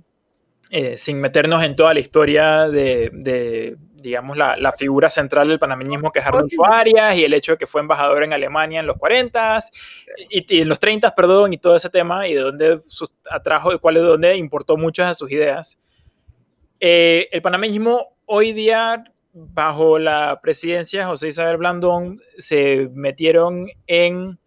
[0.70, 5.58] eh, sin meternos en toda la historia de, de, digamos, la, la, figura central del
[5.58, 8.86] panameñismo, que es Arnulfo Arias, y el hecho de que fue embajador en Alemania en
[8.86, 9.60] los 40
[10.28, 12.80] y, en los 30, perdón, y todo ese tema, y de dónde
[13.30, 15.78] atrajo, de cuál es donde importó muchas de sus ideas.
[16.80, 24.38] Eh, el panameñismo hoy día, bajo la presidencia de José Isabel Blandón, se metieron en,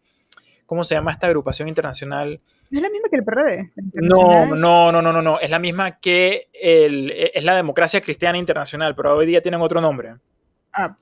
[0.65, 2.41] ¿cómo se llama esta agrupación internacional?
[2.71, 3.71] ¿No es la misma que el PRD?
[3.93, 8.95] No, no, no, no, no, es la misma que el, es la democracia cristiana internacional,
[8.95, 10.15] pero hoy día tienen otro nombre.
[10.73, 10.97] Ah,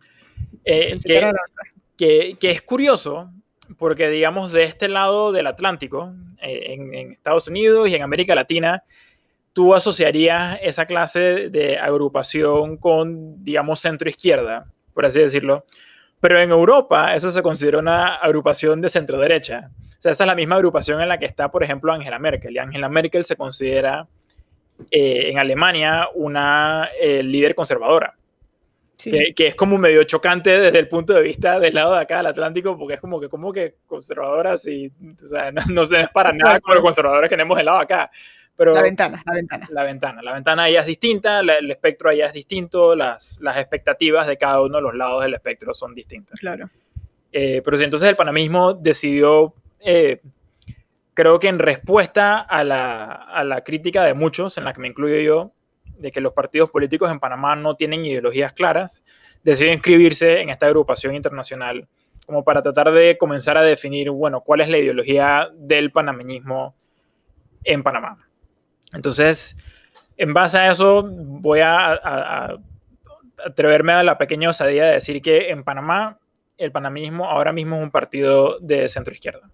[0.66, 0.96] eh,
[1.98, 3.32] que, que, es curioso,
[3.78, 8.36] porque digamos de este lado del Atlántico, eh, en, en, Estados Unidos y en América
[8.36, 8.84] Latina,
[9.54, 15.66] tú asociarías esa clase de agrupación con, digamos, centro izquierda, por así decirlo.
[16.20, 19.72] Pero en Europa eso se considera una agrupación de centro derecha
[20.04, 22.54] sea, esta es la misma agrupación en la que está, por ejemplo, Angela Merkel.
[22.54, 24.06] Y Angela Merkel se considera
[24.92, 28.14] eh, en Alemania una eh, líder conservadora.
[29.02, 32.28] Que, es como medio chocante desde el punto de vista del lado de acá del
[32.28, 34.90] Atlántico, porque es como que, como que conservadora, sí,
[35.22, 37.84] o sea, no, se es para nada como los conservadores que tenemos del lado de
[37.84, 38.12] acá.
[38.56, 39.68] Pero la ventana, la ventana.
[39.72, 44.28] La ventana, la ventana allá es distinta, el espectro allá es distinto, las, las expectativas
[44.28, 46.40] de cada uno de los lados del espectro son distintas.
[46.40, 46.70] Claro.
[47.32, 50.22] Eh, pero si entonces el panamismo decidió eh,
[51.14, 55.52] creo que en respuesta a la, crítica de muchos, en la que me incluyo yo,
[55.98, 59.04] de que los partidos políticos en Panamá no tienen ideologías claras,
[59.44, 61.88] decidió inscribirse en esta agrupación internacional
[62.26, 66.74] como para tratar de comenzar a definir, bueno, cuál es la ideología del panameñismo
[67.64, 68.18] en Panamá.
[68.94, 69.58] Entonces,
[70.18, 72.58] en base a eso, voy a,
[73.46, 76.20] atreverme a la pequeña osadía de decir que en Panamá
[76.58, 79.50] el panameñismo ahora mismo es un partido de centro izquierda.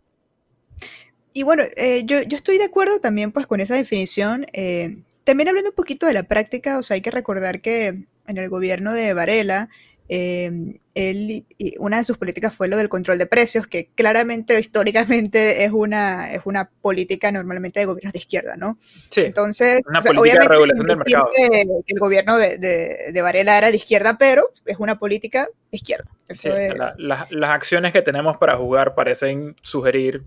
[1.39, 4.45] Y bueno, eh, yo, estoy de acuerdo también pues con esa definición.
[4.51, 8.37] Eh, también hablando un poquito de la práctica, o sea, hay que recordar que en
[8.37, 9.69] el gobierno de Varela,
[10.09, 10.51] eh,
[10.95, 11.45] él,
[11.77, 16.33] una de sus políticas fue lo del control de precios, que claramente históricamente es una,
[16.33, 18.77] es una política normalmente de gobiernos de izquierda, ¿no?
[19.09, 19.21] Sí.
[19.21, 21.29] Entonces, una política de regulación del mercado.
[21.33, 26.11] Que, el gobierno de, de, Varela era de izquierda, pero es una política de izquierda.
[26.27, 26.49] sí,
[26.97, 30.25] las acciones que tenemos para jugar parecen sugerir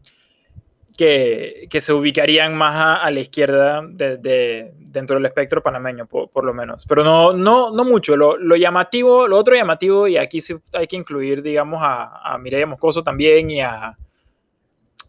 [0.96, 6.86] que, se ubicarían más a, la izquierda de, dentro del espectro panameño, por, lo menos.
[6.86, 8.16] Pero no, no, no mucho.
[8.16, 12.66] Lo, llamativo, lo otro llamativo, y aquí sí hay que incluir, digamos, a, a Mireia
[12.66, 13.96] Moscoso también y a,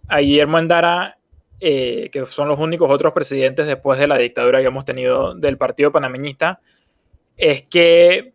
[0.08, 1.18] a Guillermo Endara,
[1.60, 5.58] eh, que son los únicos otros presidentes después de la dictadura que hemos tenido del
[5.58, 6.60] partido panameñista,
[7.38, 8.34] es que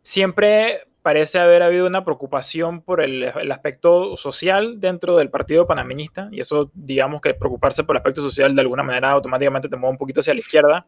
[0.00, 6.40] siempre parece haber habido una preocupación por el, aspecto social dentro del partido panameñista, y
[6.40, 9.98] eso, digamos que preocuparse por el aspecto social de alguna manera automáticamente te mueve un
[9.98, 10.86] poquito hacia la izquierda,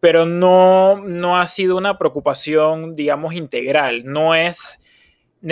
[0.00, 4.02] pero no, no ha sido una preocupación, digamos, integral.
[4.04, 4.80] No es,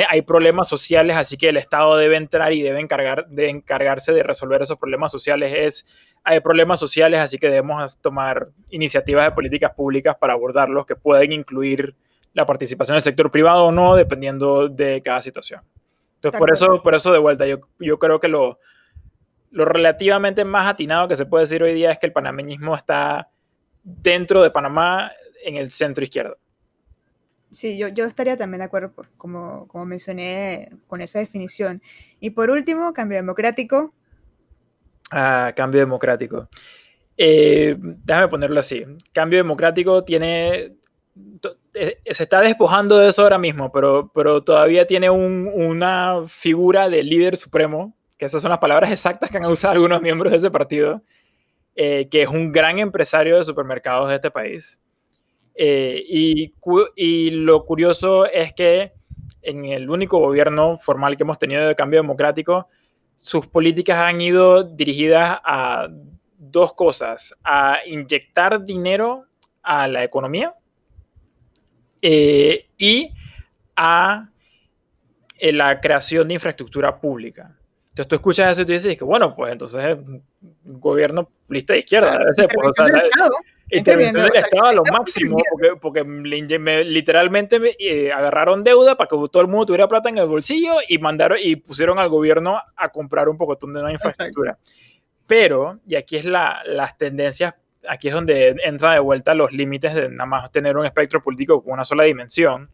[0.09, 4.25] hay problemas sociales, así que el Estado debe entrar y debe, encargar, de encargarse de
[4.25, 5.53] resolver esos problemas sociales.
[5.57, 5.87] Es,
[6.25, 11.33] hay problemas sociales, así que debemos tomar iniciativas de políticas públicas para abordarlos que pueden
[11.33, 11.95] incluir
[12.33, 15.63] la participación del sector privado o no, dependiendo de cada situación.
[16.17, 18.59] Entonces, por eso, por eso de vuelta, yo, yo creo que lo,
[19.51, 23.29] lo relativamente más atinado que se puede decir hoy día es que el panameñismo está
[23.83, 25.13] dentro de Panamá
[25.43, 26.37] en el centro izquierdo.
[27.51, 31.83] Sí, yo, yo estaría también de acuerdo, pues, como, como mencioné, con esa definición.
[32.21, 33.93] Y por último, cambio democrático.
[35.11, 36.49] Ah, cambio democrático.
[37.17, 38.85] Eh, déjame ponerlo así.
[39.13, 40.77] Cambio democrático tiene
[41.75, 47.37] se está despojando de eso ahora mismo, pero, pero todavía tiene una figura de líder
[47.37, 51.03] supremo, que esas son las palabras exactas que han usado algunos miembros de ese partido,
[51.75, 54.83] eh, que es un gran empresario de supermercados de este país.
[55.55, 56.05] Eh,
[56.97, 58.93] y, lo curioso es que
[59.43, 62.69] en el único gobierno formal que hemos tenido de cambio democrático,
[63.17, 65.89] sus políticas han ido dirigidas a
[66.39, 69.27] dos cosas, a inyectar dinero
[69.63, 70.55] a la economía,
[72.03, 73.11] eh, y
[73.77, 74.29] a
[75.39, 77.57] eh, la creación de infraestructura pública.
[77.89, 79.99] Entonces tú escuchas eso y tú dices que, bueno, pues entonces
[80.65, 82.19] gobierno lista de izquierda.
[83.71, 85.37] intervención del Estado a lo máximo,
[85.81, 90.27] porque, literalmente me, eh, agarraron deuda para que todo el mundo tuviera plata en el
[90.27, 94.59] bolsillo y mandaron y pusieron al gobierno a comprar un poco de una infraestructura.
[95.27, 97.55] Pero, y aquí es la, las tendencias
[97.89, 101.63] aquí es donde entra de vuelta los límites de nada más tener un espectro político
[101.63, 102.71] con una sola dimensión.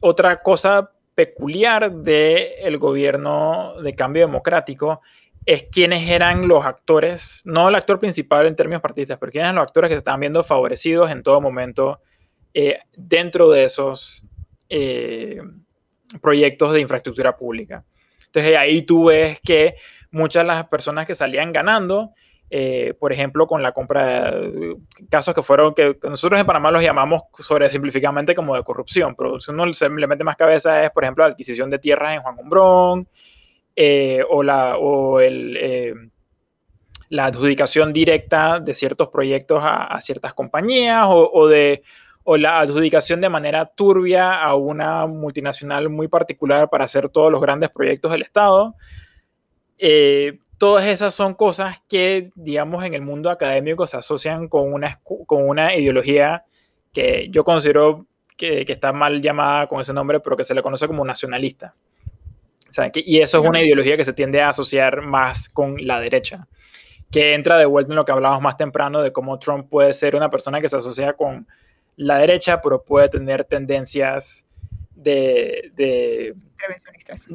[0.00, 5.00] Otra cosa peculiar del gobierno de cambio democrático
[5.44, 9.56] es quiénes eran los actores, no el actor principal en términos partidistas, pero quiénes eran
[9.56, 12.00] los actores que se estaban viendo favorecidos en todo momento
[12.54, 14.26] eh, dentro de esos
[16.22, 17.84] proyectos de infraestructura pública.
[18.26, 19.74] Entonces ahí tú ves que
[20.10, 22.12] muchas de las personas que salían ganando,
[22.98, 24.76] por ejemplo, con la compra de
[25.08, 29.40] casos que fueron, que nosotros en Panamá los llamamos sobre simplificadamente como de corrupción, pero
[29.40, 32.22] si uno se le mete más cabeza es, por ejemplo, la adquisición de tierras en
[32.22, 33.08] Juan Gombrón,
[34.28, 36.10] o, la, o el,
[37.12, 41.82] la adjudicación directa de ciertos proyectos a, ciertas compañías o, de,
[42.24, 47.42] o la adjudicación de manera turbia a una multinacional muy particular para hacer todos los
[47.42, 48.74] grandes proyectos del Estado.
[49.76, 55.00] Eh, todas esas son cosas que, digamos, en el mundo académico se asocian con una,
[55.02, 56.44] con una ideología
[56.92, 60.62] que yo considero que, que, está mal llamada con ese nombre, pero que se le
[60.62, 61.74] conoce como nacionalista.
[62.94, 66.46] y eso es una ideología que se tiende a asociar más con la derecha
[67.10, 70.14] que entra de vuelta en lo que hablábamos más temprano de cómo Trump puede ser
[70.14, 71.48] una persona que se asocia con
[71.96, 74.46] la derecha, pero puede tener tendencias
[74.94, 76.34] de,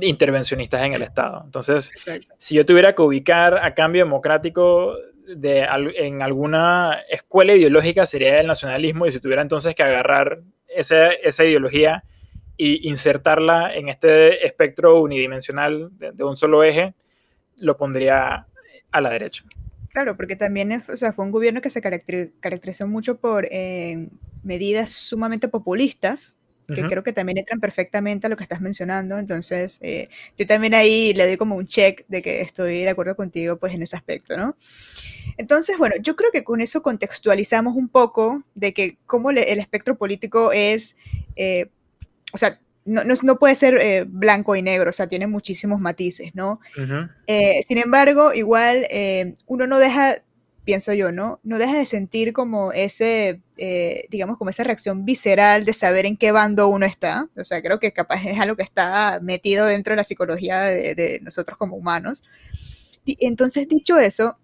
[0.02, 0.84] intervencionistas.
[0.84, 1.42] en el Estado.
[1.46, 1.92] Entonces,
[2.38, 4.96] si yo tuviera que ubicar a cambio democrático
[5.28, 5.68] de,
[5.98, 11.44] en alguna escuela ideológica, sería el nacionalismo, y si tuviera entonces que agarrar esa, esa
[11.44, 12.04] ideología
[12.58, 16.94] e insertarla en este espectro unidimensional de un solo eje,
[17.60, 18.48] lo pondría
[18.92, 19.44] a la derecha.
[19.98, 24.10] Claro, porque también o sea, fue un gobierno que se caracterizó mucho por eh,
[24.44, 29.18] medidas sumamente populistas, que creo que también entran perfectamente a lo que estás mencionando.
[29.18, 33.16] Entonces, eh, yo también ahí le doy como un check de que estoy de acuerdo
[33.16, 34.56] contigo pues en ese aspecto, ¿no?
[35.38, 39.98] Entonces, bueno, yo creo que con eso contextualizamos un poco de que cómo el espectro
[39.98, 40.98] político es,
[41.36, 41.70] eh,
[42.34, 46.34] o sea, no, no, puede ser eh, blanco y negro, o sea, tiene muchísimos matices,
[46.34, 46.62] ¿no?
[47.28, 50.16] Eh, sin embargo, igual eh, uno no deja,
[50.68, 51.40] pienso yo, ¿no?
[51.44, 53.42] No deja de sentir como ese,
[54.10, 57.30] digamos, como esa reacción visceral de saber en qué bando uno está.
[57.38, 60.94] O sea, creo que capaz es algo que está metido dentro de la psicología de,
[60.94, 62.22] de nosotros como humanos.
[63.06, 64.38] Y entonces, dicho eso,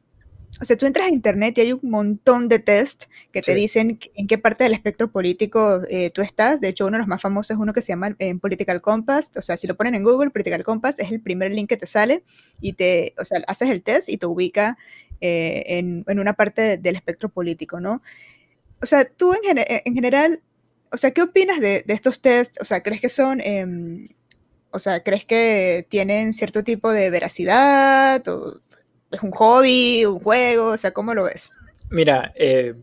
[0.62, 4.00] o sea, tú entras a internet y hay un montón de test que te dicen
[4.16, 6.62] en qué parte del espectro político eh, tú estás.
[6.62, 9.32] De hecho, uno de los más famosos es uno que se llama en Political Compass.
[9.36, 11.88] O sea, si lo ponen en Google, Political Compass es el primer link que te
[11.88, 12.24] sale
[12.62, 14.78] y te, o sea, haces el test y te ubica
[15.24, 18.02] eh, en, en, una parte del espectro político, ¿no?
[18.82, 20.42] O sea, tú en, en general,
[20.92, 22.60] o sea, ¿qué opinas de, de, estos tests?
[22.62, 23.40] O sea, ¿crees que son...
[23.40, 24.10] Eh,
[24.72, 28.28] o sea, ¿crees que tienen cierto tipo de veracidad?
[28.28, 28.60] O,
[29.12, 30.70] ¿Es un hobby, un juego?
[30.70, 31.58] O sea, ¿cómo lo ves?
[31.90, 32.74] Mira, eh,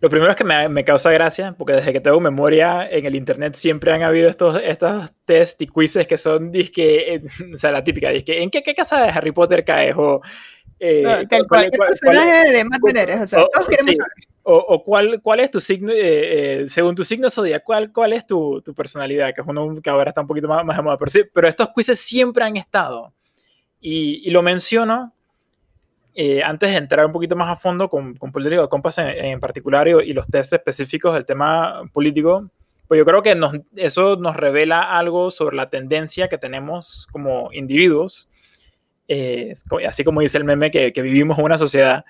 [0.00, 3.54] lo primero es que me, causa gracia, porque desde que tengo memoria en el internet
[3.54, 7.22] siempre han habido estos, estos test y quizzes que son, disque,
[7.54, 9.94] o sea, la típica, disque, ¿en qué, qué, casa de Harry Potter caes?
[9.96, 10.22] O,
[10.78, 12.80] eh, cual, personaje de Matt
[13.22, 14.12] o sea, todos queremos saber.
[14.48, 18.24] O, cuál, cuál es tu signo, eh, eh, según tu signo zodiacal, ¿cuál, cuál es
[18.24, 19.34] tu, tu, personalidad?
[19.34, 20.96] Que es uno que ahora está un poquito más, más de moda.
[20.98, 23.12] Pero, sí, pero estos quizzes siempre han estado.
[23.80, 25.16] Y, y, lo menciono
[26.18, 29.38] eh, antes de entrar un poquito más a fondo con, con político de Compass en,
[29.38, 32.48] particular y, los test específicos del tema político,
[32.88, 37.52] pues yo creo que nos, eso nos revela algo sobre la tendencia que tenemos como
[37.52, 38.30] individuos,
[39.08, 39.54] eh,
[39.86, 42.04] así como dice el meme que, que, vivimos en una sociedad,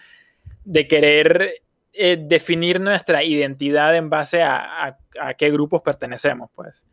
[0.64, 6.86] de querer eh, definir nuestra identidad en base a, a, qué grupos pertenecemos, pues.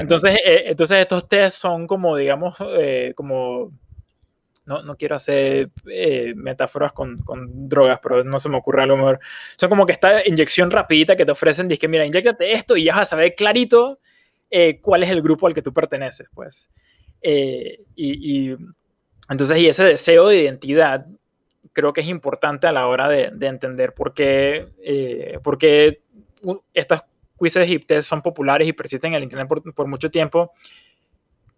[0.00, 2.56] Entonces, entonces estos test son como, digamos,
[3.14, 3.72] como
[4.66, 8.86] no, no quiero hacer eh, metáforas con, con, drogas, pero no se me ocurre a
[8.86, 9.20] lo mejor.
[9.56, 12.84] Son como que esta inyección rapidita que te ofrecen, dice que mira, inyectate esto y
[12.84, 14.00] ya vas a saber clarito
[14.50, 16.68] eh, cuál es el grupo al que tú perteneces, pues.
[17.22, 18.56] Eh, y, y,
[19.28, 21.06] entonces, y ese deseo de identidad
[21.72, 26.00] creo que es importante a la hora de, de entender por qué, por qué
[26.72, 27.04] estas
[27.38, 30.52] quizzes y test son populares y persisten en el Internet por, por mucho tiempo,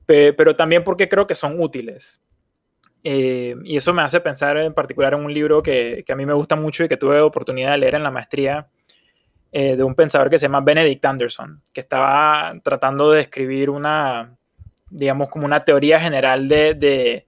[0.07, 2.21] pero también porque creo que son útiles.
[3.05, 6.27] Eh, y eso me hace pensar en particular en un libro que, que, a mí
[6.27, 8.67] me gusta mucho y que tuve oportunidad de leer en la maestría
[9.53, 14.37] eh, de un pensador que se llama Benedict Anderson, que estaba tratando de escribir una,
[14.91, 17.27] digamos, como una teoría general de, de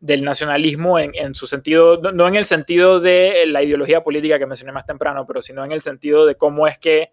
[0.00, 4.46] del nacionalismo en, en, su sentido, no en el sentido de la ideología política que
[4.46, 7.12] mencioné más temprano, pero sino en el sentido de cómo es que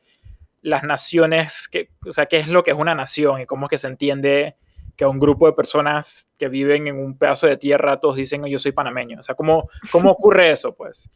[0.61, 3.69] las naciones, que, o sea, qué es lo que es una nación y cómo es
[3.69, 4.55] que se entiende
[4.95, 8.57] que un grupo de personas que viven en un pedazo de tierra todos dicen yo
[8.57, 9.19] soy panameño.
[9.19, 10.73] O sea, ¿cómo, cómo ocurre eso?
[10.73, 11.09] Pues.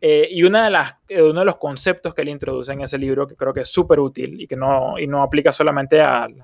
[0.00, 2.96] Eh, y una de las, eh, uno de los conceptos que él introduce en ese
[2.96, 6.42] libro, que creo que es súper útil y que no, y no aplica solamente al,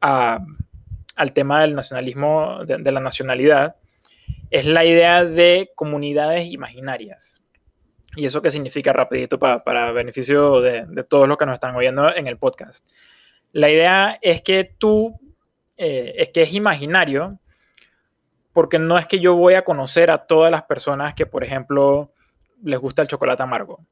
[0.00, 3.76] al tema del nacionalismo, de, la nacionalidad,
[4.50, 7.42] es la idea de comunidades imaginarias.
[8.16, 12.14] ¿Y eso qué significa rapidito para, beneficio de, de, todos los que nos están oyendo
[12.14, 12.86] en el podcast?
[13.52, 15.18] La idea es que tú,
[15.76, 17.38] eh, es que es imaginario,
[18.52, 22.12] porque no es que yo voy a conocer a todas las personas que, por ejemplo,
[22.62, 23.84] les gusta el chocolate amargo.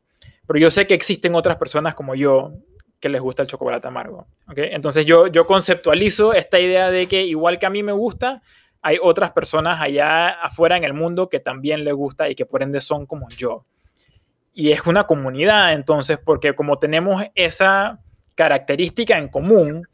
[0.47, 2.53] Pero yo sé que existen otras personas como yo
[3.01, 4.27] que les gusta el chocolate amargo.
[4.57, 8.41] Entonces yo, yo conceptualizo esta idea de que igual que a mí me gusta,
[8.85, 12.63] hay otras personas allá afuera en el mundo que también les gusta y que por
[12.63, 13.65] ende son como yo
[14.55, 17.99] y es una comunidad, entonces, porque como tenemos esa
[18.37, 19.87] característica en común,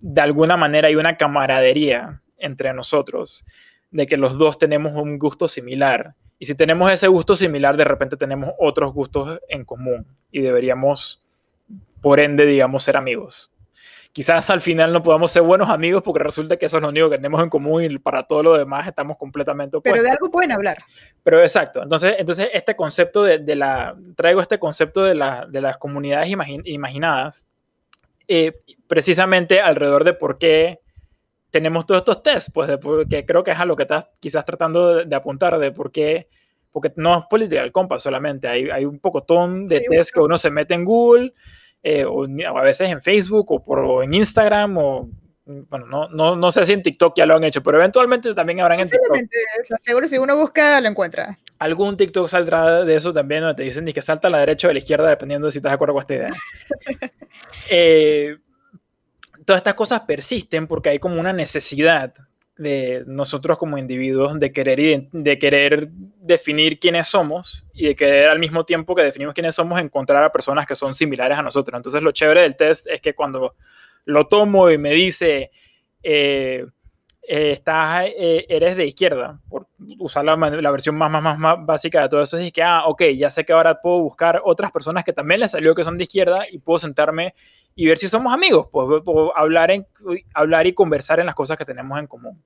[0.00, 3.44] de alguna manera hay una camaradería entre nosotros,
[3.92, 6.14] de que los dos tenemos un gusto similar.
[6.40, 11.22] Y si tenemos ese gusto similar, de repente tenemos otros gustos en común y deberíamos,
[12.00, 13.51] por ende, digamos, ser amigos
[14.12, 17.08] quizás al final no podamos ser buenos amigos porque resulta que eso es lo único
[17.08, 20.00] que tenemos en común y para todo lo demás estamos completamente opuestos.
[20.00, 20.76] Pero de algo pueden hablar.
[21.22, 25.78] Pero exacto, entonces, entonces este concepto de, la, traigo este concepto de, la, de las
[25.78, 26.30] comunidades
[26.64, 27.48] imaginadas
[28.28, 28.52] eh,
[28.86, 30.80] precisamente alrededor de por qué
[31.50, 32.70] tenemos todos estos tests, pues
[33.08, 36.28] que creo que es a lo que estás quizás tratando de, apuntar, de por qué,
[36.70, 40.38] porque no es política del compas solamente, hay, hay un pocotón de tests que uno
[40.38, 41.34] se mete en Google
[41.82, 45.08] eh, o, a veces en Facebook o, por, en Instagram o
[45.44, 48.60] bueno, no, no, no, sé si en TikTok ya lo han hecho, pero eventualmente también
[48.60, 49.16] habrán en TikTok.
[49.80, 51.36] seguro si uno busca lo encuentra.
[51.58, 54.68] Algún TikTok saldrá de eso también, donde te dicen ni que salta a la derecha
[54.68, 56.30] o a la izquierda, dependiendo de si estás de acuerdo con esta idea.
[57.70, 58.36] Eh,
[59.46, 62.12] todas estas cosas persisten porque hay como una necesidad
[62.56, 68.38] de nosotros como individuos de querer, de querer definir quiénes somos y de querer al
[68.38, 71.76] mismo tiempo que definimos quiénes somos encontrar a personas que son similares a nosotros.
[71.76, 73.54] Entonces lo chévere del test es que cuando
[74.04, 75.50] lo tomo y me dice,
[76.02, 76.66] eh,
[77.22, 79.68] eh, estás, eh, eres de izquierda, por
[79.98, 83.02] usar la, la, versión más, más, más, básica de todo eso, es que, ah, ok,
[83.16, 86.04] ya sé que ahora puedo buscar otras personas que también les salió que son de
[86.04, 87.34] izquierda y puedo sentarme
[87.76, 89.02] y ver si somos amigos, pues,
[89.36, 89.86] hablar, en,
[90.34, 92.42] hablar y conversar en las cosas que tenemos en común.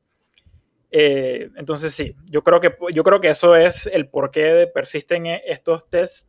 [0.91, 5.27] Eh, entonces sí, yo creo, que, yo creo que eso es el por qué persisten
[5.27, 6.29] estos tests.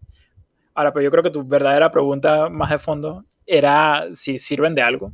[0.74, 4.82] Ahora, pero yo creo que tu verdadera pregunta más de fondo era si sirven de
[4.82, 5.12] algo.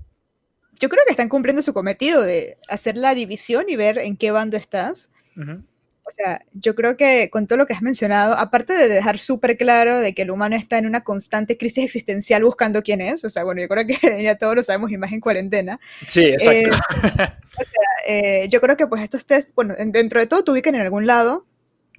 [0.84, 4.32] Yo creo que están cumpliendo su cometido de hacer la división y ver en qué
[4.32, 5.12] bando estás.
[5.38, 9.56] O sea, yo creo que con todo lo que has mencionado, aparte de dejar súper
[9.56, 13.30] claro de que el humano está en una constante crisis existencial buscando quién es, o
[13.30, 15.80] sea, bueno, yo creo que ya todos lo sabemos y más en cuarentena.
[16.06, 16.52] Sí, exacto.
[16.52, 20.52] Eh, o sea, eh, yo creo que pues estos test, bueno, dentro de todo te
[20.52, 21.46] ubican en algún lado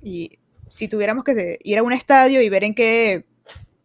[0.03, 3.25] y si tuviéramos que ir a un estadio y ver en qué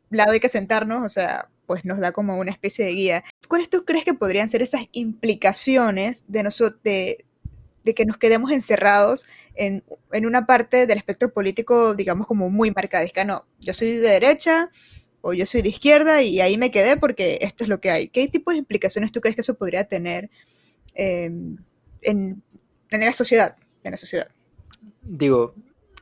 [0.10, 3.24] lado hay que sentarnos, o sea, pues nos da como una especie de guía.
[3.47, 7.24] ¿Cuáles tú crees que podrían ser esas implicaciones de, nosotros, de,
[7.95, 13.03] que nos quedemos encerrados en, en, una parte del espectro político, digamos, como muy marcada.
[13.03, 14.72] Es que no, yo soy de derecha
[15.22, 18.07] o yo soy de izquierda y ahí me quedé porque esto es lo que hay.
[18.07, 20.32] ¿Qué tipo de implicaciones tú crees que eso podría tener
[20.95, 21.55] em,
[22.01, 22.41] en,
[22.89, 23.55] en, la sociedad?
[23.84, 24.32] En la sociedad?
[25.03, 25.53] Digo,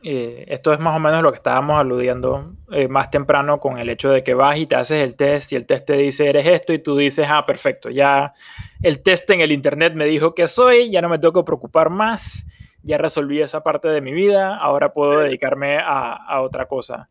[0.09, 3.89] eh, esto es más o menos lo que estábamos aludiendo eh, más temprano con el
[3.89, 6.47] hecho de que vas y te haces el test y el test te dice eres
[6.47, 8.33] esto y tú dices, ah, perfecto, ya
[8.81, 11.89] el test en el internet me dijo que soy, ya no me tengo que preocupar
[11.89, 12.45] más,
[12.83, 17.09] ya resolví esa parte de mi vida, ahora puedo dedicarme a, otra cosa.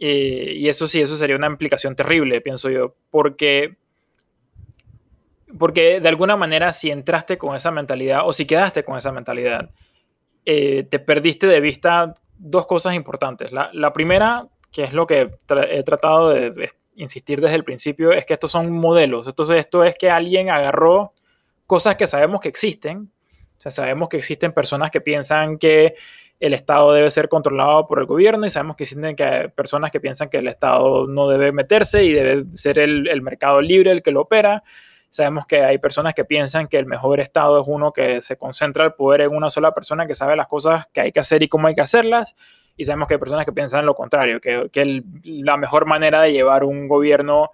[0.00, 3.76] Eh, y eso sí, eso sería una implicación terrible, pienso yo, porque,
[5.56, 9.70] porque de alguna manera si entraste con esa mentalidad o si quedaste con esa mentalidad,
[10.44, 13.52] eh, te perdiste de vista dos cosas importantes.
[13.52, 15.30] La, primera, que es lo que
[15.70, 19.26] he tratado de, insistir desde el principio, es que estos son modelos.
[19.26, 21.14] Entonces, esto es que alguien agarró
[21.66, 23.10] cosas que sabemos que existen.
[23.58, 25.94] O sea, sabemos que existen personas que piensan que
[26.40, 30.00] el Estado debe ser controlado por el gobierno y sabemos que existen que personas que
[30.00, 34.02] piensan que el Estado no debe meterse y debe ser el, el mercado libre el
[34.02, 34.64] que lo opera.
[35.12, 38.86] Sabemos que hay personas que piensan que el mejor Estado es uno que se concentra
[38.86, 41.48] el poder en una sola persona que sabe las cosas que hay que hacer y
[41.48, 42.34] cómo hay que hacerlas.
[42.78, 46.32] Y sabemos que hay personas que piensan lo contrario, que, que la mejor manera de
[46.32, 47.50] llevar un gobierno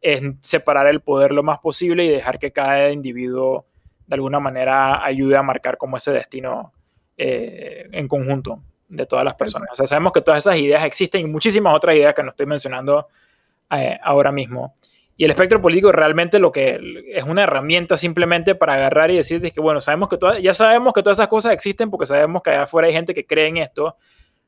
[0.00, 3.66] es separar el poder lo más posible y dejar que cada individuo
[4.06, 6.72] de alguna manera ayude a marcar como ese destino
[7.18, 9.68] eh, en conjunto de todas las personas.
[9.72, 12.46] O sea, sabemos que todas esas ideas existen y muchísimas otras ideas que no estoy
[12.46, 13.08] mencionando
[13.70, 14.74] eh, ahora mismo.
[15.16, 19.40] Y el espectro político realmente lo que es una herramienta simplemente para agarrar y decir
[19.52, 22.62] que, bueno, sabemos que ya sabemos que todas esas cosas existen porque sabemos que allá
[22.62, 23.96] afuera hay gente que cree en esto.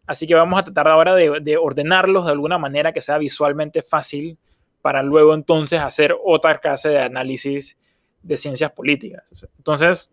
[0.06, 3.82] Así que vamos a tratar ahora de, de ordenarlos de alguna manera que sea visualmente
[3.82, 4.38] fácil
[4.82, 7.76] para luego entonces hacer otra clase de análisis
[8.22, 9.46] de ciencias políticas.
[9.56, 10.10] Entonces,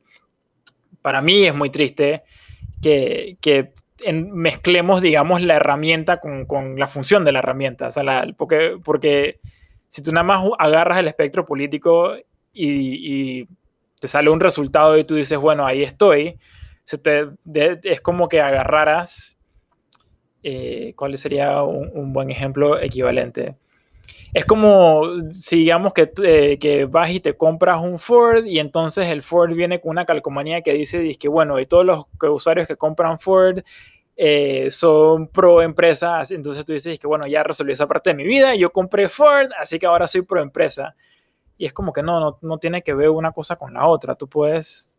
[1.01, 2.23] para mí es muy triste
[2.81, 3.73] que, que
[4.13, 7.87] mezclemos, digamos, la herramienta con, la función de la herramienta.
[7.87, 9.39] O sea, porque, porque
[9.91, 12.15] si tú nada más agarras el espectro político
[12.53, 13.45] y,
[13.99, 16.39] te sale un resultado y tú dices, bueno, ahí estoy,
[17.83, 19.37] es como que agarraras,
[20.41, 23.57] eh, ¿cuál sería un, buen ejemplo equivalente?
[24.33, 29.07] Es como si digamos que, eh, que, vas y te compras un Ford y entonces
[29.07, 32.77] el Ford viene con una calcomanía que dice, que bueno, y todos los usuarios que
[32.77, 33.59] compran Ford
[34.15, 38.23] eh, son pro empresa, entonces tú dices que bueno, ya resolví esa parte de mi
[38.23, 40.95] vida, yo compré Ford, así que ahora soy pro empresa.
[41.57, 44.15] Y es como que no, no, no tiene que ver una cosa con la otra.
[44.15, 44.97] Tú puedes,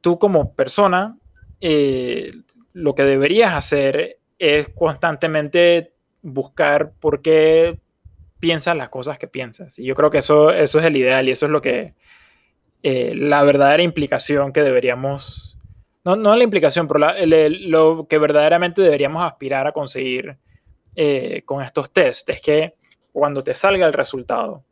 [0.00, 1.18] tú como persona,
[1.60, 2.32] eh,
[2.72, 7.80] lo que deberías hacer es constantemente buscar por qué
[8.38, 9.78] piensas las cosas que piensas.
[9.78, 11.94] Y yo creo que eso, eso es el ideal y eso es lo que,
[12.82, 15.53] eh, la verdadera implicación que deberíamos
[16.04, 20.36] no, no la implicación, pero lo que verdaderamente deberíamos aspirar a conseguir
[20.94, 22.74] eh, con estos test es que
[23.10, 24.64] cuando te salga el resultado,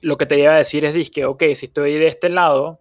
[0.00, 2.80] lo que te iba a decir es que, ok, si estoy de este lado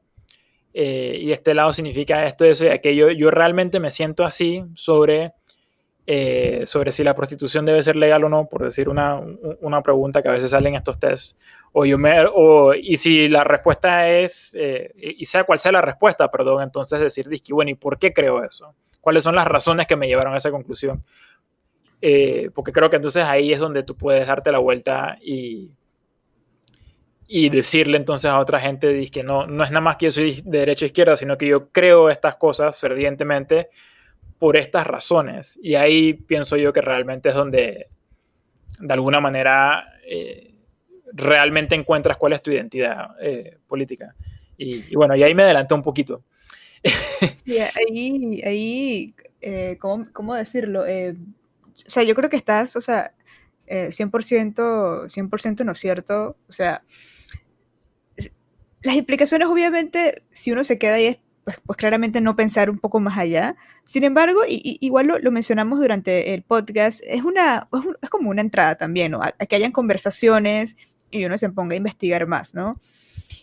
[0.73, 5.33] eh, y este lado significa esto, eso y aquello, yo realmente me siento así sobre,
[6.05, 9.19] eh, sobre si la prostitución debe ser legal o no, por decir una,
[9.61, 11.37] una pregunta que a veces sale en estos tests
[11.73, 11.97] o yo
[12.33, 16.99] o, y si la respuesta es, eh, y sea cual sea la respuesta, perdón, entonces
[16.99, 18.73] decir, bueno, ¿y por qué creo eso?
[19.01, 21.03] ¿Cuáles son las razones que me llevaron a esa conclusión?
[22.01, 25.71] Eh, porque creo que entonces ahí es donde tú puedes darte la vuelta y,
[27.27, 30.41] y decirle entonces a otra gente que no, no es nada más que yo soy
[30.41, 33.69] de derecha a izquierda, sino que yo creo estas cosas fervientemente
[34.39, 35.59] por estas razones.
[35.61, 37.87] Y ahí pienso yo que realmente es donde,
[38.79, 40.46] de alguna manera, eh,
[41.13, 44.15] realmente encuentras cuál es tu identidad eh, política.
[44.57, 46.23] Y, bueno, y ahí me adelanté un poquito.
[47.31, 50.85] Sí, ahí, ahí eh, ¿cómo, decirlo?
[50.85, 51.15] Eh,
[51.73, 53.13] o sea, yo creo que estás, o sea,
[53.67, 56.37] 100%, 100 no es cierto.
[56.47, 56.83] O sea,
[58.83, 62.77] las implicaciones, obviamente, si uno se queda ahí, es pues, pues, claramente no pensar un
[62.77, 63.55] poco más allá.
[63.85, 67.69] Sin embargo, y, igual lo, mencionamos durante el podcast, es, una,
[68.01, 69.21] es, como una entrada también, ¿no?
[69.21, 70.75] a, que hayan conversaciones
[71.11, 72.79] y uno se ponga a investigar más, ¿no?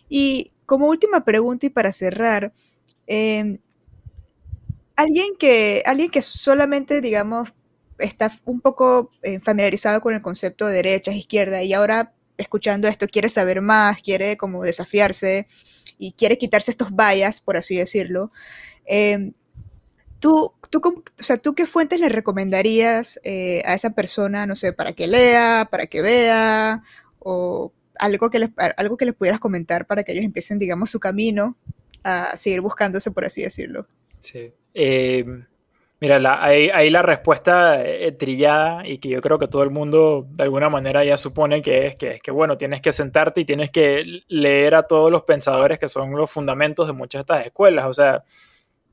[0.09, 2.53] Y como última pregunta y para cerrar,
[3.07, 3.59] em,
[4.97, 7.53] alguien, que, alguien que solamente, digamos,
[7.99, 13.07] está un poco eh, familiarizado con el concepto de derecha, izquierda y ahora escuchando esto
[13.07, 15.47] quiere saber más, quiere como desafiarse
[15.99, 18.33] y quiere quitarse estos vallas, por así decirlo.
[18.87, 19.33] Em,
[20.21, 20.81] ¿tú, tú,
[21.21, 25.07] o sea, ¿Tú qué fuentes le recomendarías eh, a esa persona, no sé, para que
[25.07, 26.83] lea, para que vea,
[27.25, 31.01] o algo que, les, algo que les pudieras comentar para que ellos empiecen, digamos, su
[31.01, 31.57] camino
[32.05, 33.87] a seguir buscándose, por así decirlo.
[34.21, 34.53] Sí.
[34.75, 35.25] Eh,
[36.01, 40.45] mira, ahí, la respuesta eh, trillada y que yo creo que todo el mundo de
[40.45, 43.71] alguna manera ya supone que es que, es que, bueno, tienes que sentarte y tienes
[43.71, 47.87] que leer a todos los pensadores que son los fundamentos de muchas de estas escuelas.
[47.87, 48.25] O sea,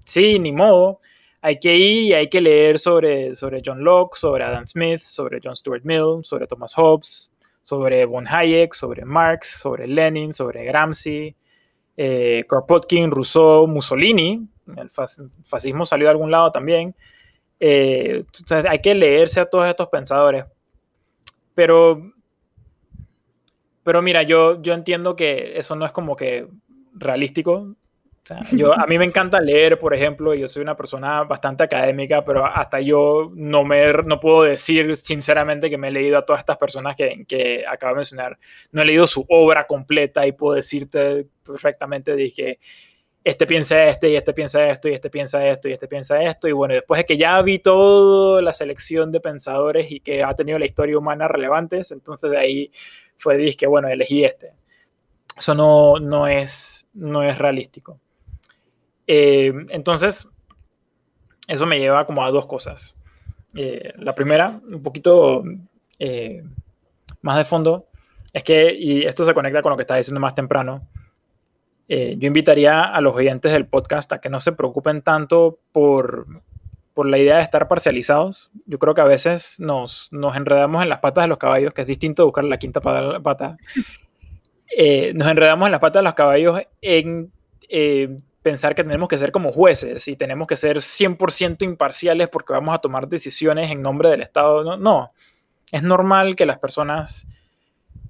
[0.05, 0.99] sí, ni modo.
[1.43, 5.39] Hay que ir y hay que leer sobre, sobre John Locke, sobre Adam Smith, sobre
[5.43, 7.30] John Stuart Mill, sobre Thomas Hobbes,
[7.61, 11.35] sobre von Hayek, sobre Marx, sobre Lenin, sobre Gramsci,
[11.95, 14.47] eh, Kropotkin, Rousseau, Mussolini.
[14.77, 16.95] El fascismo salió de algún lado también.
[17.59, 18.25] Eh,
[18.67, 20.45] hay que leerse a todos estos pensadores.
[21.53, 22.11] Pero,
[23.83, 26.47] pero mira, yo, yo entiendo que eso no es como que
[26.93, 27.75] realístico
[28.51, 32.45] yo, a mí me encanta leer, por ejemplo, yo soy una persona bastante académica, pero
[32.45, 36.57] hasta yo no, me, no puedo decir sinceramente que me he leído a todas estas
[36.57, 38.37] personas que, que acabo de mencionar.
[38.71, 42.59] No he leído su obra completa y puedo decirte perfectamente, dije,
[43.23, 46.47] este piensa este y este piensa esto y este piensa esto y este piensa esto.
[46.47, 50.33] Y bueno, después de que ya vi toda la selección de pensadores y que ha
[50.35, 52.71] tenido la historia humana relevantes, entonces de ahí
[53.17, 54.53] fue, dije, bueno, elegí este.
[55.37, 57.99] Eso no, no, es, no es realístico.
[59.13, 60.25] Eh, entonces,
[61.45, 62.95] eso me lleva como a dos cosas.
[63.53, 65.43] Eh, la primera, un poquito
[65.99, 66.41] eh,
[67.21, 67.87] más de fondo,
[68.31, 70.87] es que, y esto se conecta con lo que estaba diciendo más temprano,
[71.89, 76.25] yo invitaría a los oyentes del podcast a que no se preocupen tanto por,
[76.93, 78.49] por la idea de estar parcializados.
[78.65, 81.81] Yo creo que a veces nos, nos enredamos en las patas de los caballos, que
[81.81, 83.57] es distinto buscar la quinta pata.
[85.15, 87.33] nos enredamos en las patas de los caballos en
[88.41, 92.73] pensar que tenemos que ser como jueces y tenemos que ser 100% imparciales porque vamos
[92.73, 94.63] a tomar decisiones en nombre del Estado.
[94.63, 95.11] No, no.
[95.71, 97.27] es normal que las personas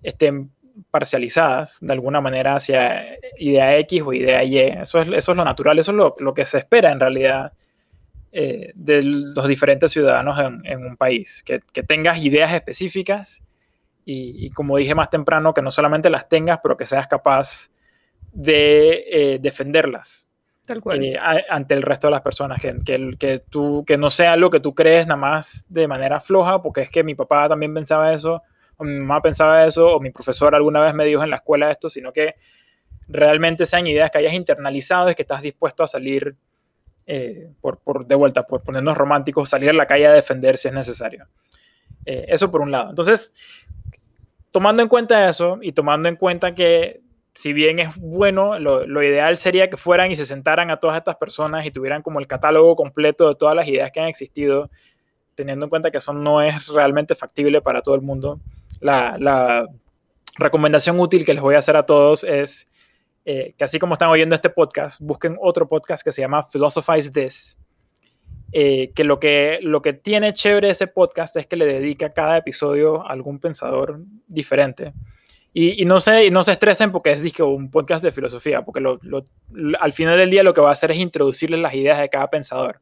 [0.03, 0.51] estén
[0.89, 4.57] parcializadas de alguna manera hacia idea X o idea Y.
[4.57, 7.53] Eso es, eso es lo natural, eso es lo, lo que se espera en realidad.
[8.33, 13.43] eh, de los diferentes ciudadanos en, un país, que, tengas ideas específicas
[14.05, 17.71] y, como dije más temprano, que no solamente las tengas, pero que seas capaz
[18.31, 20.27] de eh, defenderlas.
[20.93, 21.17] Eh,
[21.49, 24.59] ante el resto de las personas, que, que, que, tú, que no sea algo que
[24.59, 28.41] tú crees nada más de manera floja, porque es que mi papá también pensaba eso,
[28.77, 31.71] o mi mamá pensaba eso, o mi profesor alguna vez me dijo en la escuela
[31.71, 32.35] esto, sino que
[33.07, 36.35] realmente sean ideas que hayas internalizado y que estás dispuesto a salir
[37.05, 40.69] eh, por, por, de vuelta, por ponernos románticos, salir a la calle a defender si
[40.69, 41.27] es necesario.
[42.05, 42.91] Eh, eso por un lado.
[42.91, 43.33] Entonces,
[44.51, 47.00] tomando en cuenta eso y tomando en cuenta que
[47.33, 51.15] si bien es bueno, lo, ideal sería que fueran y se sentaran a todas estas
[51.15, 54.69] personas y tuvieran como el catálogo completo de todas las ideas que han existido,
[55.35, 58.39] teniendo en cuenta que eso no es realmente factible para todo el mundo.
[58.79, 59.67] La, la
[60.37, 62.67] recomendación útil que les voy a hacer a todos es
[63.23, 67.11] eh, que así como están oyendo este podcast, busquen otro podcast que se llama Philosophize
[67.11, 67.59] This,
[68.51, 72.37] eh, que, lo que lo que tiene chévere ese podcast es que le dedica cada
[72.37, 74.93] episodio a algún pensador diferente.
[75.53, 78.81] Y, no, se, no se estresen porque es un podcast de filosofía, porque
[79.79, 82.29] al final del día lo que va a hacer es introducirles las ideas de cada
[82.29, 82.79] pensador.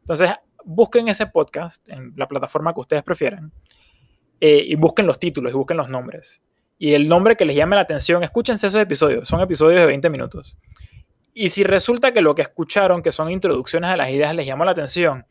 [0.00, 0.30] Entonces,
[0.64, 3.50] busquen ese podcast en la plataforma que ustedes prefieran
[4.40, 6.42] eh, y busquen los títulos y busquen los nombres
[6.78, 10.10] y el nombre que les llame la atención, escúchense esos episodios, son episodios de 20
[10.10, 10.58] minutos.
[11.32, 14.64] Y si resulta que lo que escucharon, que son introducciones a las ideas, les llamó
[14.64, 15.26] la atención,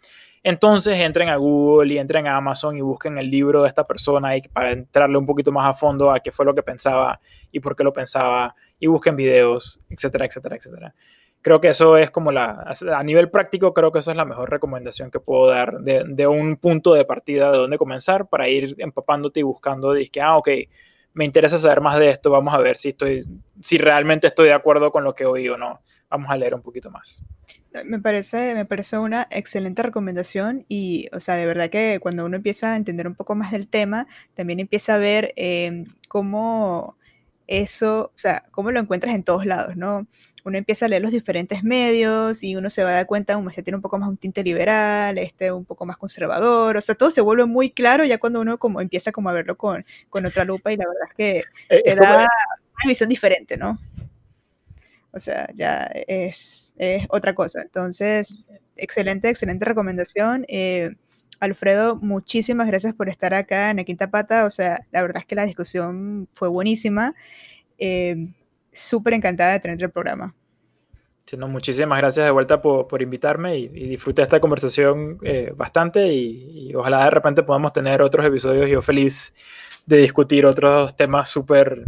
[0.48, 4.38] entonces entren a Google y entren a Amazon y busquen el libro de esta persona
[4.38, 7.20] y para entrarle un poquito más a fondo a qué fue lo que pensaba
[7.52, 10.94] y por qué lo pensaba y busquen videos, etcétera, etcétera, etcétera.
[11.42, 14.52] Creo que eso es como la, a nivel práctico, creo que esa es la mejor
[14.52, 19.40] recomendación que puedo dar de, un punto de partida de dónde comenzar para ir empapándote
[19.40, 20.50] y buscando, que, ah, ok,
[21.14, 23.26] me interesa saber más de esto, vamos a ver si, estoy,
[23.62, 25.82] si realmente estoy de acuerdo con lo que oí o no.
[26.08, 27.24] Vamos a leer un poquito más.
[27.86, 32.38] Me parece, me parece una excelente recomendación y, o sea, de verdad que cuando uno
[32.38, 36.96] empieza a entender un poco más del tema, también empieza a ver eh, cómo
[37.48, 40.08] eso, o sea, cómo lo encuentras en todos lados, ¿no?
[40.46, 43.64] uno empieza a leer los diferentes medios y uno se va a dar cuenta, que
[43.64, 47.10] tiene un poco más un tinte liberal, este un poco más conservador, o sea, todo
[47.10, 50.46] se vuelve muy claro ya cuando uno como empieza como a verlo con, con otra
[50.46, 51.44] lupa y la verdad es que
[51.76, 52.28] eh, te da una
[52.88, 53.80] visión diferente, ¿no?
[55.16, 57.62] O sea, ya es, es otra cosa.
[57.62, 60.46] Entonces, excelente, excelente recomendación.
[60.50, 60.92] Eh,
[61.40, 64.46] Alfredo, muchísimas gracias por estar acá en la Quinta Pata.
[64.46, 67.16] O sea, la verdad es que la discusión fue buenísima.
[67.78, 68.28] Eh,
[68.74, 70.36] súper encantada de tener el programa.
[71.26, 76.70] Sí, muchísimas gracias de vuelta por, por invitarme y, disfruté esta conversación eh, bastante y,
[76.70, 78.70] y, ojalá de repente podamos tener otros episodios.
[78.70, 79.34] Yo feliz
[79.86, 81.86] de discutir otros temas súper,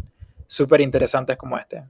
[0.47, 1.83] súper interesantes como este.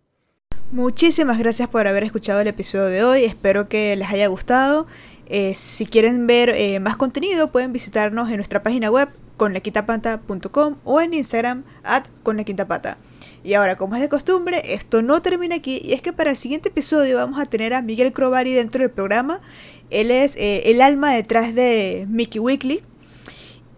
[0.71, 3.23] Muchísimas gracias por haber escuchado el episodio de hoy.
[3.23, 4.85] Espero que les haya gustado.
[5.27, 9.07] Eh, si quieren ver eh, más contenido, pueden visitarnos en nuestra página web
[9.37, 12.07] conlaquintapata.com o en Instagram at.
[13.45, 16.37] Y ahora, como es de costumbre, esto no termina aquí y es que para el
[16.37, 19.39] siguiente episodio vamos a tener a Miguel Crovari dentro del programa.
[19.89, 22.81] Él es eh, el alma detrás de Mickey Weekly.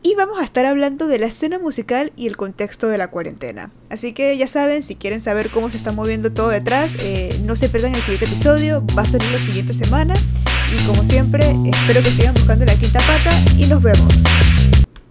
[0.01, 3.69] Y vamos a estar hablando de la escena musical y el contexto de la cuarentena.
[3.89, 7.57] Así que ya saben, si quieren saber cómo se está moviendo todo detrás, eh, no
[7.57, 10.13] se pierdan el siguiente episodio, va a salir la siguiente semana.
[10.71, 14.13] Y como siempre, espero que sigan buscando la quinta pata y nos vemos.